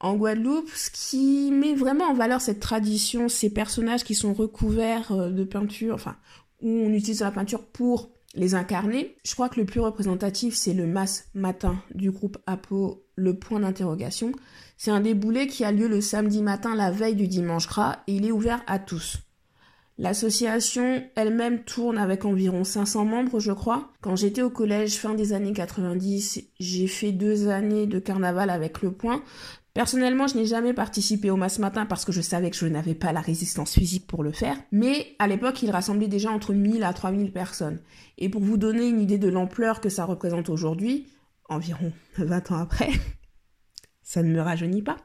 En 0.00 0.16
Guadeloupe, 0.16 0.70
ce 0.74 0.90
qui 0.90 1.50
met 1.50 1.74
vraiment 1.74 2.06
en 2.06 2.14
valeur 2.14 2.40
cette 2.40 2.60
tradition, 2.60 3.28
ces 3.28 3.50
personnages 3.50 4.04
qui 4.04 4.14
sont 4.14 4.32
recouverts 4.32 5.12
euh, 5.12 5.30
de 5.30 5.44
peinture, 5.44 5.94
enfin, 5.94 6.16
où 6.62 6.68
on 6.68 6.90
utilise 6.90 7.20
la 7.20 7.30
peinture 7.30 7.64
pour 7.64 8.10
les 8.34 8.54
incarner. 8.54 9.16
Je 9.24 9.34
crois 9.34 9.48
que 9.48 9.60
le 9.60 9.66
plus 9.66 9.80
représentatif, 9.80 10.54
c'est 10.54 10.74
le 10.74 10.86
Mass 10.86 11.28
Matin 11.34 11.82
du 11.94 12.10
groupe 12.10 12.38
Apo, 12.46 13.04
le 13.16 13.38
point 13.38 13.60
d'interrogation. 13.60 14.32
C'est 14.76 14.90
un 14.90 15.00
déboulé 15.00 15.46
qui 15.46 15.64
a 15.64 15.72
lieu 15.72 15.88
le 15.88 16.00
samedi 16.00 16.42
matin, 16.42 16.74
la 16.74 16.90
veille 16.90 17.16
du 17.16 17.26
dimanche 17.26 17.66
gras, 17.66 17.98
et 18.06 18.14
il 18.14 18.26
est 18.26 18.32
ouvert 18.32 18.62
à 18.66 18.78
tous. 18.78 19.18
L'association 19.98 21.02
elle-même 21.16 21.64
tourne 21.64 21.98
avec 21.98 22.24
environ 22.24 22.62
500 22.62 23.04
membres, 23.04 23.40
je 23.40 23.50
crois. 23.50 23.90
Quand 24.00 24.14
j'étais 24.14 24.42
au 24.42 24.50
collège 24.50 24.96
fin 24.96 25.14
des 25.14 25.32
années 25.32 25.52
90, 25.52 26.40
j'ai 26.60 26.86
fait 26.86 27.10
deux 27.10 27.48
années 27.48 27.88
de 27.88 27.98
carnaval 27.98 28.48
avec 28.48 28.80
Le 28.82 28.92
Point. 28.92 29.24
Personnellement, 29.74 30.28
je 30.28 30.36
n'ai 30.36 30.46
jamais 30.46 30.72
participé 30.72 31.30
au 31.30 31.36
masse 31.36 31.58
matin 31.58 31.84
parce 31.84 32.04
que 32.04 32.12
je 32.12 32.20
savais 32.20 32.50
que 32.50 32.56
je 32.56 32.66
n'avais 32.66 32.94
pas 32.94 33.12
la 33.12 33.20
résistance 33.20 33.74
physique 33.74 34.06
pour 34.06 34.22
le 34.22 34.30
faire, 34.30 34.56
mais 34.70 35.16
à 35.18 35.26
l'époque, 35.26 35.62
il 35.62 35.70
rassemblait 35.70 36.08
déjà 36.08 36.30
entre 36.30 36.52
1000 36.52 36.84
à 36.84 36.92
3000 36.92 37.32
personnes. 37.32 37.80
Et 38.18 38.28
pour 38.28 38.40
vous 38.40 38.56
donner 38.56 38.88
une 38.88 39.00
idée 39.00 39.18
de 39.18 39.28
l'ampleur 39.28 39.80
que 39.80 39.88
ça 39.88 40.04
représente 40.04 40.48
aujourd'hui, 40.48 41.08
environ 41.48 41.92
20 42.18 42.52
ans 42.52 42.58
après, 42.58 42.90
ça 44.08 44.22
ne 44.22 44.32
me 44.32 44.40
rajeunit 44.40 44.80
pas, 44.80 44.96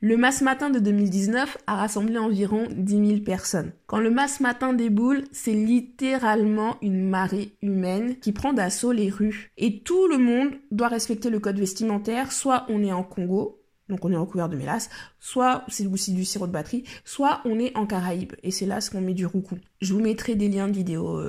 le 0.00 0.16
masse 0.16 0.40
matin 0.40 0.70
de 0.70 0.78
2019 0.78 1.58
a 1.66 1.74
rassemblé 1.74 2.16
environ 2.16 2.68
10 2.70 3.06
000 3.08 3.20
personnes. 3.22 3.72
Quand 3.88 3.98
le 3.98 4.08
masse 4.08 4.38
matin 4.38 4.72
déboule, 4.72 5.24
c'est 5.32 5.52
littéralement 5.52 6.76
une 6.80 7.08
marée 7.08 7.56
humaine 7.60 8.14
qui 8.20 8.30
prend 8.30 8.52
d'assaut 8.52 8.92
les 8.92 9.10
rues. 9.10 9.50
Et 9.56 9.80
tout 9.80 10.06
le 10.06 10.18
monde 10.18 10.50
doit 10.70 10.86
respecter 10.86 11.28
le 11.28 11.40
code 11.40 11.58
vestimentaire, 11.58 12.30
soit 12.30 12.66
on 12.68 12.84
est 12.84 12.92
en 12.92 13.02
Congo, 13.02 13.64
donc 13.88 14.04
on 14.04 14.12
est 14.12 14.16
recouvert 14.16 14.48
de 14.48 14.56
mélasse, 14.56 14.90
soit 15.20 15.64
c'est 15.68 15.86
aussi 15.86 16.12
du 16.12 16.24
sirop 16.24 16.46
de 16.46 16.52
batterie, 16.52 16.84
soit 17.04 17.40
on 17.44 17.58
est 17.58 17.76
en 17.76 17.86
Caraïbes, 17.86 18.32
et 18.42 18.50
c'est 18.50 18.66
là 18.66 18.80
ce 18.80 18.90
qu'on 18.90 19.00
met 19.00 19.14
du 19.14 19.26
roucou. 19.26 19.58
Je 19.80 19.92
vous 19.92 20.00
mettrai 20.00 20.34
des 20.34 20.48
liens 20.48 20.68
de 20.68 20.72
vidéos 20.72 21.20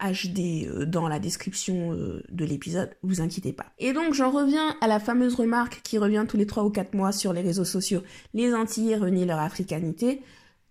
HD 0.00 0.38
euh, 0.66 0.82
euh, 0.82 0.86
dans 0.86 1.08
la 1.08 1.18
description 1.18 1.92
euh, 1.92 2.22
de 2.30 2.44
l'épisode, 2.44 2.96
vous 3.02 3.20
inquiétez 3.20 3.52
pas. 3.52 3.66
Et 3.78 3.92
donc 3.92 4.14
j'en 4.14 4.30
reviens 4.30 4.76
à 4.80 4.86
la 4.86 4.98
fameuse 4.98 5.34
remarque 5.34 5.80
qui 5.82 5.98
revient 5.98 6.24
tous 6.28 6.36
les 6.36 6.46
3 6.46 6.64
ou 6.64 6.70
4 6.70 6.94
mois 6.94 7.12
sur 7.12 7.32
les 7.32 7.42
réseaux 7.42 7.64
sociaux, 7.64 8.02
les 8.32 8.54
Antillais 8.54 8.96
renient 8.96 9.26
leur 9.26 9.40
africanité. 9.40 10.22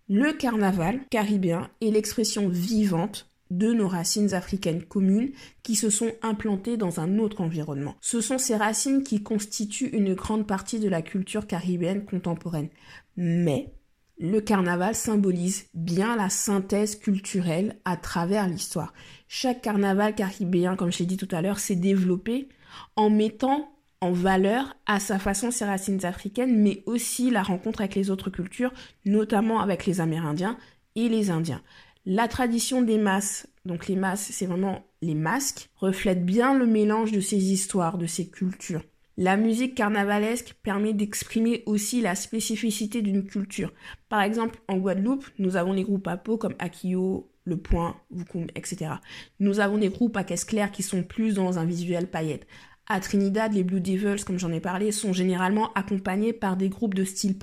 Le 0.08 0.32
carnaval 0.32 1.00
caribéen 1.10 1.68
est 1.80 1.90
l'expression 1.90 2.48
vivante 2.48 3.28
de 3.50 3.72
nos 3.72 3.88
racines 3.88 4.34
africaines 4.34 4.82
communes 4.82 5.30
qui 5.62 5.76
se 5.76 5.90
sont 5.90 6.12
implantées 6.22 6.76
dans 6.76 7.00
un 7.00 7.18
autre 7.18 7.40
environnement. 7.40 7.96
Ce 8.00 8.20
sont 8.20 8.38
ces 8.38 8.56
racines 8.56 9.02
qui 9.02 9.22
constituent 9.22 9.94
une 9.96 10.14
grande 10.14 10.46
partie 10.46 10.80
de 10.80 10.88
la 10.88 11.02
culture 11.02 11.46
caribéenne 11.46 12.04
contemporaine. 12.04 12.70
Mais 13.16 13.72
le 14.18 14.40
carnaval 14.40 14.94
symbolise 14.94 15.66
bien 15.74 16.16
la 16.16 16.30
synthèse 16.30 16.96
culturelle 16.96 17.76
à 17.84 17.96
travers 17.96 18.48
l'histoire. 18.48 18.94
Chaque 19.28 19.60
carnaval 19.60 20.14
caribéen, 20.14 20.74
comme 20.74 20.90
je 20.90 21.00
l'ai 21.00 21.06
dit 21.06 21.18
tout 21.18 21.28
à 21.30 21.42
l'heure, 21.42 21.58
s'est 21.58 21.76
développé 21.76 22.48
en 22.96 23.10
mettant 23.10 23.70
en 24.00 24.12
valeur 24.12 24.76
à 24.86 25.00
sa 25.00 25.18
façon 25.18 25.50
ses 25.50 25.64
racines 25.64 26.04
africaines, 26.04 26.56
mais 26.56 26.82
aussi 26.86 27.30
la 27.30 27.42
rencontre 27.42 27.80
avec 27.80 27.94
les 27.94 28.10
autres 28.10 28.30
cultures, 28.30 28.72
notamment 29.04 29.60
avec 29.60 29.86
les 29.86 30.00
Amérindiens 30.00 30.58
et 30.94 31.08
les 31.08 31.30
Indiens. 31.30 31.62
La 32.08 32.28
tradition 32.28 32.82
des 32.82 32.98
masses, 32.98 33.48
donc 33.64 33.88
les 33.88 33.96
masses, 33.96 34.30
c'est 34.30 34.46
vraiment 34.46 34.86
les 35.02 35.16
masques, 35.16 35.70
reflète 35.74 36.24
bien 36.24 36.56
le 36.56 36.64
mélange 36.64 37.10
de 37.10 37.18
ces 37.18 37.52
histoires, 37.52 37.98
de 37.98 38.06
ces 38.06 38.28
cultures. 38.28 38.84
La 39.16 39.36
musique 39.36 39.74
carnavalesque 39.74 40.54
permet 40.62 40.92
d'exprimer 40.92 41.64
aussi 41.66 42.00
la 42.00 42.14
spécificité 42.14 43.02
d'une 43.02 43.24
culture. 43.24 43.72
Par 44.08 44.22
exemple, 44.22 44.60
en 44.68 44.76
Guadeloupe, 44.76 45.26
nous 45.40 45.56
avons 45.56 45.72
les 45.72 45.82
groupes 45.82 46.06
à 46.06 46.16
peau 46.16 46.36
comme 46.36 46.54
Akio, 46.60 47.28
Le 47.42 47.56
Point, 47.56 47.96
Vukum, 48.12 48.46
etc. 48.54 48.92
Nous 49.40 49.58
avons 49.58 49.78
des 49.78 49.88
groupes 49.88 50.16
à 50.16 50.22
caisse 50.22 50.44
claire 50.44 50.70
qui 50.70 50.84
sont 50.84 51.02
plus 51.02 51.34
dans 51.34 51.58
un 51.58 51.64
visuel 51.64 52.06
paillette. 52.06 52.46
À 52.88 53.00
Trinidad, 53.00 53.52
les 53.52 53.64
Blue 53.64 53.80
Devils, 53.80 54.24
comme 54.24 54.38
j'en 54.38 54.52
ai 54.52 54.60
parlé, 54.60 54.92
sont 54.92 55.12
généralement 55.12 55.72
accompagnés 55.72 56.32
par 56.32 56.56
des 56.56 56.68
groupes 56.68 56.94
de 56.94 57.04
style. 57.04 57.36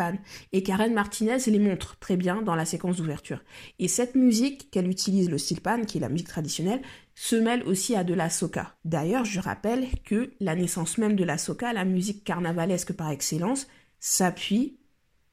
Et 0.53 0.63
Karen 0.63 0.93
Martinez 0.93 1.38
les 1.47 1.59
montre 1.59 1.97
très 2.00 2.15
bien 2.15 2.41
dans 2.41 2.55
la 2.55 2.63
séquence 2.63 2.97
d'ouverture. 2.97 3.41
Et 3.77 3.89
cette 3.89 4.15
musique 4.15 4.71
qu'elle 4.71 4.88
utilise, 4.88 5.29
le 5.29 5.38
style 5.38 5.59
qui 5.85 5.97
est 5.97 6.01
la 6.01 6.07
musique 6.07 6.29
traditionnelle, 6.29 6.81
se 7.13 7.35
mêle 7.35 7.63
aussi 7.63 7.93
à 7.95 8.05
de 8.05 8.13
la 8.13 8.29
soca. 8.29 8.75
D'ailleurs, 8.85 9.25
je 9.25 9.41
rappelle 9.41 9.88
que 10.05 10.31
la 10.39 10.55
naissance 10.55 10.97
même 10.97 11.17
de 11.17 11.25
la 11.25 11.38
soca, 11.38 11.73
la 11.73 11.83
musique 11.83 12.23
carnavalesque 12.23 12.93
par 12.93 13.12
excellence, 13.12 13.67
s'appuie 14.00 14.77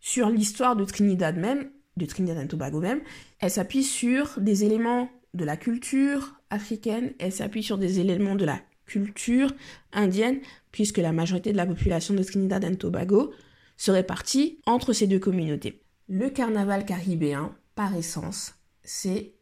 sur 0.00 0.28
l'histoire 0.28 0.74
de 0.74 0.84
Trinidad 0.84 1.36
même, 1.36 1.70
de 1.96 2.06
Trinidad 2.06 2.42
et 2.42 2.48
Tobago 2.48 2.80
même. 2.80 3.00
Elle 3.38 3.50
s'appuie 3.50 3.84
sur 3.84 4.40
des 4.40 4.64
éléments 4.64 5.08
de 5.34 5.44
la 5.44 5.56
culture 5.56 6.34
africaine, 6.50 7.12
elle 7.20 7.32
s'appuie 7.32 7.62
sur 7.62 7.78
des 7.78 8.00
éléments 8.00 8.34
de 8.34 8.44
la 8.44 8.60
culture 8.90 9.52
indienne, 9.92 10.40
puisque 10.72 10.98
la 10.98 11.12
majorité 11.12 11.52
de 11.52 11.56
la 11.56 11.66
population 11.66 12.14
de 12.14 12.22
Trinidad 12.22 12.64
et 12.64 12.76
Tobago 12.76 13.32
se 13.76 13.90
répartit 13.90 14.58
entre 14.66 14.92
ces 14.92 15.06
deux 15.06 15.20
communautés. 15.20 15.80
Le 16.08 16.28
carnaval 16.28 16.84
caribéen, 16.84 17.54
par 17.76 17.94
essence, 17.94 18.54
c'est 18.82 19.34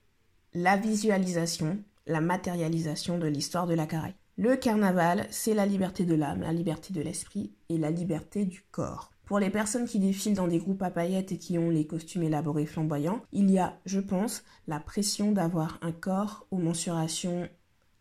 la 0.52 0.76
visualisation, 0.76 1.78
la 2.06 2.20
matérialisation 2.20 3.18
de 3.18 3.26
l'histoire 3.26 3.66
de 3.66 3.74
la 3.74 3.86
Caraïbe. 3.86 4.14
Le 4.36 4.54
carnaval, 4.56 5.26
c'est 5.30 5.54
la 5.54 5.66
liberté 5.66 6.04
de 6.04 6.14
l'âme, 6.14 6.42
la 6.42 6.52
liberté 6.52 6.92
de 6.92 7.00
l'esprit 7.00 7.52
et 7.68 7.78
la 7.78 7.90
liberté 7.90 8.44
du 8.44 8.62
corps. 8.70 9.10
Pour 9.24 9.40
les 9.40 9.50
personnes 9.50 9.86
qui 9.86 9.98
défilent 9.98 10.34
dans 10.34 10.46
des 10.46 10.58
groupes 10.58 10.82
à 10.82 10.90
paillettes 10.90 11.32
et 11.32 11.38
qui 11.38 11.58
ont 11.58 11.70
les 11.70 11.86
costumes 11.86 12.22
élaborés 12.22 12.64
flamboyants, 12.64 13.22
il 13.32 13.50
y 13.50 13.58
a, 13.58 13.78
je 13.84 14.00
pense, 14.00 14.44
la 14.66 14.78
pression 14.78 15.32
d'avoir 15.32 15.78
un 15.82 15.92
corps 15.92 16.46
aux 16.50 16.58
mensurations 16.58 17.48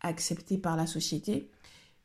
acceptées 0.00 0.58
par 0.58 0.76
la 0.76 0.86
société. 0.86 1.50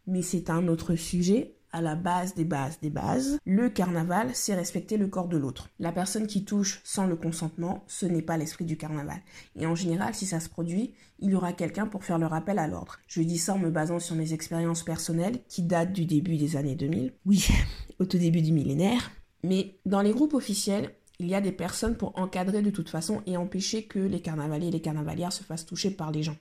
Mais 0.07 0.21
c'est 0.21 0.49
un 0.49 0.67
autre 0.67 0.95
sujet 0.95 1.55
à 1.73 1.81
la 1.81 1.95
base 1.95 2.35
des 2.35 2.45
bases 2.45 2.79
des 2.81 2.91
bases, 2.91 3.39
le 3.45 3.67
carnaval, 3.67 4.29
c'est 4.33 4.53
respecter 4.53 4.95
le 4.95 5.07
corps 5.07 5.27
de 5.27 5.37
l'autre. 5.37 5.69
La 5.79 5.91
personne 5.91 6.27
qui 6.27 6.45
touche 6.45 6.79
sans 6.83 7.07
le 7.07 7.15
consentement, 7.15 7.83
ce 7.87 8.05
n'est 8.05 8.21
pas 8.21 8.37
l'esprit 8.37 8.63
du 8.63 8.77
carnaval. 8.77 9.19
Et 9.55 9.65
en 9.65 9.73
général, 9.73 10.13
si 10.13 10.27
ça 10.27 10.39
se 10.39 10.49
produit, 10.49 10.93
il 11.19 11.31
y 11.31 11.35
aura 11.35 11.51
quelqu'un 11.51 11.87
pour 11.87 12.05
faire 12.05 12.19
le 12.19 12.27
rappel 12.27 12.59
à 12.59 12.67
l'ordre. 12.67 12.99
Je 13.07 13.23
dis 13.23 13.39
ça 13.39 13.55
en 13.55 13.59
me 13.59 13.71
basant 13.71 13.99
sur 13.99 14.15
mes 14.15 14.33
expériences 14.33 14.83
personnelles 14.83 15.39
qui 15.49 15.63
datent 15.63 15.93
du 15.93 16.05
début 16.05 16.37
des 16.37 16.55
années 16.55 16.75
2000. 16.75 17.13
Oui, 17.25 17.47
au 17.99 18.05
tout 18.05 18.19
début 18.19 18.43
du 18.43 18.53
millénaire. 18.53 19.11
Mais 19.43 19.79
dans 19.85 20.01
les 20.01 20.11
groupes 20.11 20.35
officiels, 20.35 20.91
il 21.19 21.27
y 21.27 21.35
a 21.35 21.41
des 21.41 21.51
personnes 21.51 21.97
pour 21.97 22.17
encadrer 22.19 22.61
de 22.61 22.69
toute 22.69 22.89
façon 22.89 23.21
et 23.25 23.37
empêcher 23.37 23.85
que 23.85 23.99
les 23.99 24.21
carnavaliers 24.21 24.67
et 24.67 24.71
les 24.71 24.81
carnavalières 24.81 25.33
se 25.33 25.43
fassent 25.43 25.65
toucher 25.65 25.91
par 25.91 26.11
les 26.11 26.23
gens, 26.23 26.35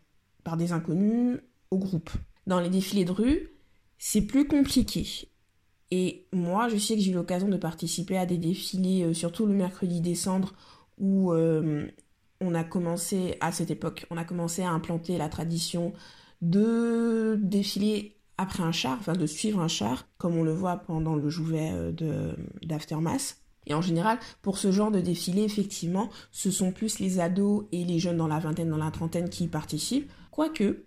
par 0.45 0.57
des 0.57 0.73
inconnus 0.73 1.41
au 1.71 1.79
groupe. 1.79 2.11
Dans 2.47 2.61
les 2.61 2.71
défilés 2.71 3.05
de 3.05 3.13
rue, 3.13 3.49
c'est 3.99 4.23
plus 4.23 4.47
compliqué. 4.47 5.29
Et 5.91 6.27
moi, 6.33 6.69
je 6.69 6.77
sais 6.77 6.95
que 6.95 7.01
j'ai 7.01 7.11
eu 7.11 7.15
l'occasion 7.15 7.49
de 7.49 7.57
participer 7.57 8.17
à 8.17 8.27
des 8.27 8.39
défilés, 8.39 9.05
euh, 9.05 9.15
surtout 9.15 9.47
le 9.47 9.53
mercredi 9.53 10.01
décembre, 10.01 10.55
où 10.99 11.33
euh, 11.33 11.87
on 12.41 12.55
a 12.55 12.65
commencé, 12.65 13.37
à 13.41 13.53
cette 13.53 13.71
époque, 13.71 14.07
on 14.11 14.17
a 14.17 14.25
commencé 14.25 14.63
à 14.63 14.71
implanter 14.71 15.19
la 15.19 15.29
tradition 15.29 15.93
de 16.41 17.39
défiler 17.41 18.17
après 18.39 18.63
un 18.63 18.73
char, 18.73 18.97
enfin 18.99 19.13
de 19.13 19.27
suivre 19.27 19.61
un 19.61 19.69
char, 19.69 20.09
comme 20.19 20.37
on 20.37 20.43
le 20.43 20.53
voit 20.53 20.79
pendant 20.79 21.15
le 21.15 21.29
jouvet 21.29 21.71
euh, 21.73 22.33
d'Aftermath. 22.63 23.42
Et 23.67 23.75
en 23.75 23.81
général, 23.81 24.19
pour 24.43 24.59
ce 24.59 24.73
genre 24.73 24.91
de 24.91 25.01
défilé, 25.01 25.43
effectivement, 25.43 26.11
ce 26.31 26.51
sont 26.51 26.73
plus 26.73 26.99
les 26.99 27.21
ados 27.21 27.65
et 27.73 27.85
les 27.85 27.99
jeunes 27.99 28.17
dans 28.17 28.27
la 28.27 28.39
vingtaine, 28.39 28.71
dans 28.71 28.77
la 28.77 28.91
trentaine 28.91 29.29
qui 29.29 29.45
y 29.45 29.49
participent. 29.49 30.11
Quoique, 30.31 30.85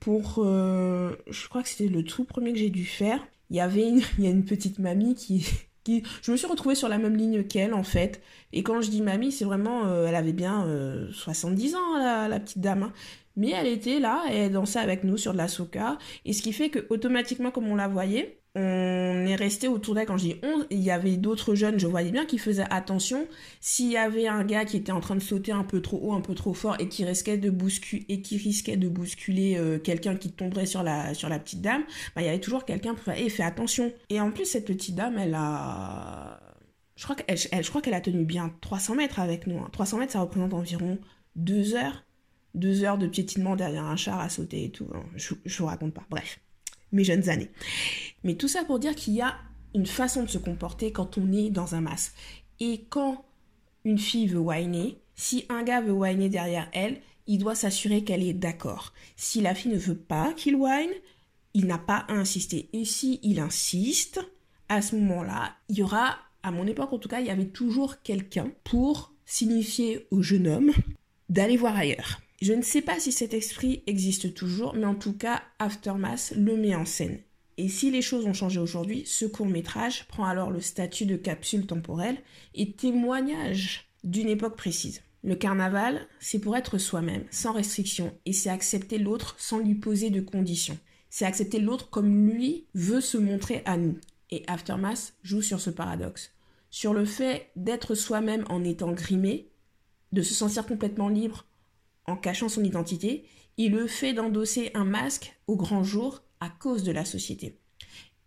pour, 0.00 0.36
euh, 0.38 1.12
je 1.28 1.48
crois 1.48 1.62
que 1.62 1.68
c'était 1.68 1.88
le 1.88 2.02
tout 2.02 2.24
premier 2.24 2.52
que 2.52 2.58
j'ai 2.58 2.70
dû 2.70 2.84
faire. 2.84 3.26
Il 3.50 3.56
y 3.56 3.60
avait 3.60 3.88
une, 4.18 4.44
petite 4.44 4.78
mamie 4.78 5.14
qui, 5.14 5.46
qui, 5.84 6.02
je 6.22 6.32
me 6.32 6.36
suis 6.36 6.46
retrouvée 6.46 6.74
sur 6.74 6.88
la 6.88 6.98
même 6.98 7.16
ligne 7.16 7.44
qu'elle 7.44 7.74
en 7.74 7.84
fait. 7.84 8.20
Et 8.52 8.62
quand 8.62 8.80
je 8.80 8.90
dis 8.90 9.02
mamie, 9.02 9.32
c'est 9.32 9.44
vraiment, 9.44 9.86
euh, 9.86 10.06
elle 10.06 10.16
avait 10.16 10.32
bien 10.32 10.66
70 11.12 11.74
euh, 11.74 11.78
ans 11.78 11.98
la, 11.98 12.28
la 12.28 12.40
petite 12.40 12.60
dame. 12.60 12.84
Hein. 12.84 12.92
Mais 13.36 13.50
elle 13.50 13.68
était 13.68 14.00
là, 14.00 14.24
et 14.32 14.36
elle 14.36 14.52
dansait 14.52 14.80
avec 14.80 15.04
nous 15.04 15.16
sur 15.16 15.32
de 15.32 15.38
la 15.38 15.46
soca. 15.46 15.96
Et 16.24 16.32
ce 16.32 16.42
qui 16.42 16.52
fait 16.52 16.70
que 16.70 16.84
automatiquement, 16.90 17.52
comme 17.52 17.68
on 17.68 17.76
la 17.76 17.86
voyait, 17.86 18.37
on 18.60 19.26
est 19.26 19.36
resté 19.36 19.68
autour 19.68 19.94
d'elle 19.94 20.06
quand 20.06 20.16
je 20.16 20.24
dis 20.24 20.36
on, 20.42 20.66
il 20.70 20.80
y 20.80 20.90
avait 20.90 21.16
d'autres 21.16 21.54
jeunes, 21.54 21.78
je 21.78 21.86
voyais 21.86 22.10
bien 22.10 22.26
qu'ils 22.26 22.40
faisaient 22.40 22.66
attention. 22.70 23.26
S'il 23.60 23.90
y 23.90 23.96
avait 23.96 24.26
un 24.26 24.44
gars 24.44 24.64
qui 24.64 24.76
était 24.76 24.90
en 24.90 25.00
train 25.00 25.14
de 25.14 25.20
sauter 25.20 25.52
un 25.52 25.62
peu 25.62 25.80
trop 25.80 26.00
haut, 26.02 26.12
un 26.12 26.20
peu 26.20 26.34
trop 26.34 26.54
fort 26.54 26.76
et 26.80 26.88
qui 26.88 27.04
risquait 27.04 27.38
de 27.38 27.50
bousculer, 27.50 28.04
et 28.08 28.20
qui 28.20 28.36
risquait 28.36 28.76
de 28.76 28.88
bousculer 28.88 29.56
euh, 29.56 29.78
quelqu'un 29.78 30.16
qui 30.16 30.32
tomberait 30.32 30.66
sur 30.66 30.82
la, 30.82 31.14
sur 31.14 31.28
la 31.28 31.38
petite 31.38 31.60
dame, 31.60 31.84
bah, 32.16 32.22
il 32.22 32.24
y 32.24 32.28
avait 32.28 32.40
toujours 32.40 32.64
quelqu'un 32.64 32.94
pour 32.94 33.04
faire, 33.04 33.16
fais 33.30 33.42
attention. 33.44 33.92
Et 34.10 34.20
en 34.20 34.32
plus, 34.32 34.44
cette 34.44 34.66
petite 34.66 34.96
dame, 34.96 35.18
elle 35.18 35.34
a, 35.36 36.40
je 36.96 37.04
crois 37.04 37.82
qu'elle, 37.82 37.94
a 37.94 38.00
tenu 38.00 38.24
bien 38.24 38.52
300 38.60 38.96
mètres 38.96 39.20
avec 39.20 39.46
nous. 39.46 39.60
300 39.70 39.96
hein. 39.96 40.00
mètres, 40.00 40.12
ça 40.12 40.20
représente 40.20 40.52
environ 40.52 40.98
2 41.36 41.76
heures. 41.76 42.04
2 42.54 42.82
heures 42.82 42.98
de 42.98 43.06
piétinement 43.06 43.54
derrière 43.54 43.84
un 43.84 43.96
char 43.96 44.18
à 44.18 44.28
sauter 44.28 44.64
et 44.64 44.70
tout. 44.70 44.88
Hein. 44.92 45.04
Je, 45.14 45.34
je 45.44 45.58
vous 45.58 45.66
raconte 45.66 45.94
pas. 45.94 46.04
Bref 46.10 46.40
mes 46.92 47.04
jeunes 47.04 47.28
années. 47.28 47.50
Mais 48.24 48.34
tout 48.34 48.48
ça 48.48 48.64
pour 48.64 48.78
dire 48.78 48.94
qu'il 48.94 49.14
y 49.14 49.20
a 49.20 49.36
une 49.74 49.86
façon 49.86 50.22
de 50.22 50.28
se 50.28 50.38
comporter 50.38 50.92
quand 50.92 51.18
on 51.18 51.32
est 51.32 51.50
dans 51.50 51.74
un 51.74 51.80
masque. 51.80 52.14
Et 52.60 52.84
quand 52.88 53.24
une 53.84 53.98
fille 53.98 54.26
veut 54.26 54.38
whiner, 54.38 54.98
si 55.14 55.44
un 55.48 55.62
gars 55.62 55.80
veut 55.80 55.92
whiner 55.92 56.28
derrière 56.28 56.68
elle, 56.72 57.00
il 57.26 57.38
doit 57.38 57.54
s'assurer 57.54 58.04
qu'elle 58.04 58.22
est 58.22 58.32
d'accord. 58.32 58.92
Si 59.16 59.40
la 59.40 59.54
fille 59.54 59.72
ne 59.72 59.78
veut 59.78 59.96
pas 59.96 60.32
qu'il 60.32 60.56
whine, 60.56 60.90
il 61.54 61.66
n'a 61.66 61.78
pas 61.78 62.04
à 62.08 62.14
insister. 62.14 62.68
Et 62.72 62.84
si 62.84 63.20
il 63.22 63.38
insiste, 63.38 64.20
à 64.68 64.82
ce 64.82 64.96
moment-là, 64.96 65.54
il 65.68 65.78
y 65.78 65.82
aura, 65.82 66.18
à 66.42 66.50
mon 66.50 66.66
époque 66.66 66.92
en 66.92 66.98
tout 66.98 67.08
cas, 67.08 67.20
il 67.20 67.26
y 67.26 67.30
avait 67.30 67.46
toujours 67.48 68.02
quelqu'un 68.02 68.50
pour 68.64 69.12
signifier 69.26 70.06
au 70.10 70.22
jeune 70.22 70.48
homme 70.48 70.72
d'aller 71.28 71.56
voir 71.56 71.76
ailleurs. 71.76 72.20
Je 72.40 72.52
ne 72.52 72.62
sais 72.62 72.82
pas 72.82 73.00
si 73.00 73.10
cet 73.10 73.34
esprit 73.34 73.82
existe 73.88 74.32
toujours, 74.32 74.74
mais 74.74 74.84
en 74.84 74.94
tout 74.94 75.12
cas, 75.12 75.42
Aftermath 75.58 76.32
le 76.36 76.56
met 76.56 76.76
en 76.76 76.84
scène. 76.84 77.18
Et 77.56 77.68
si 77.68 77.90
les 77.90 78.02
choses 78.02 78.26
ont 78.26 78.32
changé 78.32 78.60
aujourd'hui, 78.60 79.02
ce 79.06 79.24
court 79.24 79.46
métrage 79.46 80.06
prend 80.06 80.24
alors 80.24 80.52
le 80.52 80.60
statut 80.60 81.04
de 81.04 81.16
capsule 81.16 81.66
temporelle 81.66 82.18
et 82.54 82.70
témoignage 82.72 83.88
d'une 84.04 84.28
époque 84.28 84.56
précise. 84.56 85.02
Le 85.24 85.34
carnaval, 85.34 86.06
c'est 86.20 86.38
pour 86.38 86.56
être 86.56 86.78
soi-même, 86.78 87.24
sans 87.32 87.52
restriction, 87.52 88.16
et 88.24 88.32
c'est 88.32 88.50
accepter 88.50 88.98
l'autre 88.98 89.34
sans 89.38 89.58
lui 89.58 89.74
poser 89.74 90.10
de 90.10 90.20
conditions. 90.20 90.78
C'est 91.10 91.24
accepter 91.24 91.58
l'autre 91.58 91.90
comme 91.90 92.28
lui 92.28 92.66
veut 92.74 93.00
se 93.00 93.18
montrer 93.18 93.62
à 93.64 93.76
nous. 93.76 93.98
Et 94.30 94.44
Aftermath 94.46 95.14
joue 95.24 95.42
sur 95.42 95.58
ce 95.58 95.70
paradoxe. 95.70 96.30
Sur 96.70 96.94
le 96.94 97.04
fait 97.04 97.50
d'être 97.56 97.96
soi-même 97.96 98.44
en 98.48 98.62
étant 98.62 98.92
grimé, 98.92 99.48
de 100.12 100.22
se 100.22 100.34
sentir 100.34 100.64
complètement 100.66 101.08
libre 101.08 101.47
en 102.08 102.16
cachant 102.16 102.48
son 102.48 102.64
identité, 102.64 103.24
il 103.56 103.72
le 103.72 103.86
fait 103.86 104.12
d'endosser 104.12 104.70
un 104.74 104.84
masque 104.84 105.38
au 105.46 105.56
grand 105.56 105.84
jour 105.84 106.22
à 106.40 106.48
cause 106.48 106.82
de 106.82 106.92
la 106.92 107.04
société. 107.04 107.58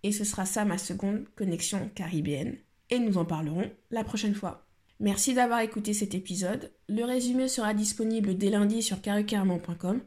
Et 0.03 0.11
ce 0.11 0.23
sera 0.23 0.45
ça 0.45 0.65
ma 0.65 0.77
seconde 0.77 1.25
connexion 1.35 1.89
caribéenne. 1.95 2.57
Et 2.89 2.99
nous 2.99 3.17
en 3.17 3.25
parlerons 3.25 3.71
la 3.89 4.03
prochaine 4.03 4.35
fois. 4.35 4.67
Merci 4.99 5.33
d'avoir 5.33 5.61
écouté 5.61 5.93
cet 5.93 6.13
épisode. 6.13 6.71
Le 6.87 7.03
résumé 7.03 7.47
sera 7.47 7.73
disponible 7.73 8.37
dès 8.37 8.49
lundi 8.49 8.83
sur 8.83 9.01
carucaraman.com. 9.01 10.01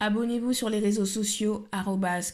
Abonnez-vous 0.00 0.52
sur 0.52 0.68
les 0.68 0.80
réseaux 0.80 1.06
sociaux 1.06 1.68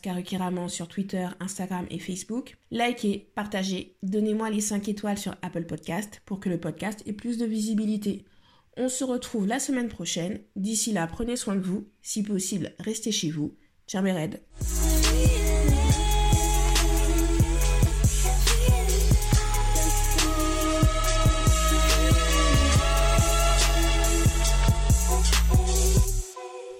carucaraman 0.02 0.68
sur 0.68 0.88
Twitter, 0.88 1.28
Instagram 1.38 1.84
et 1.90 1.98
Facebook. 1.98 2.56
Likez, 2.70 3.30
partagez, 3.34 3.96
donnez-moi 4.02 4.48
les 4.48 4.62
5 4.62 4.88
étoiles 4.88 5.18
sur 5.18 5.34
Apple 5.42 5.64
Podcast 5.64 6.22
pour 6.24 6.40
que 6.40 6.48
le 6.48 6.58
podcast 6.58 7.02
ait 7.06 7.12
plus 7.12 7.36
de 7.36 7.44
visibilité. 7.44 8.24
On 8.80 8.88
se 8.88 9.02
retrouve 9.02 9.48
la 9.48 9.58
semaine 9.58 9.88
prochaine. 9.88 10.38
D'ici 10.54 10.92
là, 10.92 11.08
prenez 11.08 11.34
soin 11.34 11.56
de 11.56 11.60
vous. 11.60 11.88
Si 12.00 12.22
possible, 12.22 12.72
restez 12.78 13.10
chez 13.10 13.28
vous. 13.28 13.56
Ciao 13.88 14.02
mes 14.04 14.12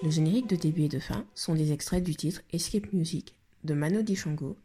Le 0.05 0.11
générique 0.11 0.49
de 0.49 0.55
début 0.55 0.83
et 0.83 0.89
de 0.89 1.01
fin 1.01 1.27
sont 1.35 1.57
des 1.57 1.73
extraits 1.73 2.05
du 2.05 2.15
titre 2.15 2.43
Escape 2.53 2.93
Music 2.93 3.35
de 3.65 3.75
Mano 3.75 4.03
Dishango 4.03 4.57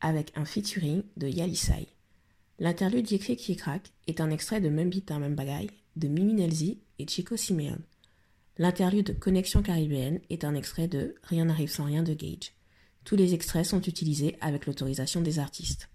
avec 0.00 0.32
un 0.34 0.46
featuring 0.46 1.02
de 1.18 1.28
Yalisai. 1.28 1.88
L'interlude 2.58 3.10
Yekfe 3.10 3.36
qui 3.36 3.58
est 4.06 4.20
un 4.22 4.30
extrait 4.30 4.62
de 4.62 4.70
Même 4.70 4.88
Beat 4.88 5.10
Même 5.10 5.36
de 5.96 6.08
Mimi 6.08 6.34
Nelzi 6.34 6.80
et 6.98 7.06
Chico 7.06 7.36
Simeone. 7.36 7.82
L'interlude 8.58 9.18
Connexion 9.18 9.62
caribéenne 9.62 10.20
est 10.30 10.44
un 10.44 10.54
extrait 10.54 10.88
de 10.88 11.14
Rien 11.22 11.46
n'arrive 11.46 11.70
sans 11.70 11.84
rien 11.84 12.02
de 12.02 12.14
Gage. 12.14 12.54
Tous 13.04 13.16
les 13.16 13.34
extraits 13.34 13.66
sont 13.66 13.80
utilisés 13.82 14.36
avec 14.40 14.66
l'autorisation 14.66 15.20
des 15.20 15.38
artistes. 15.38 15.90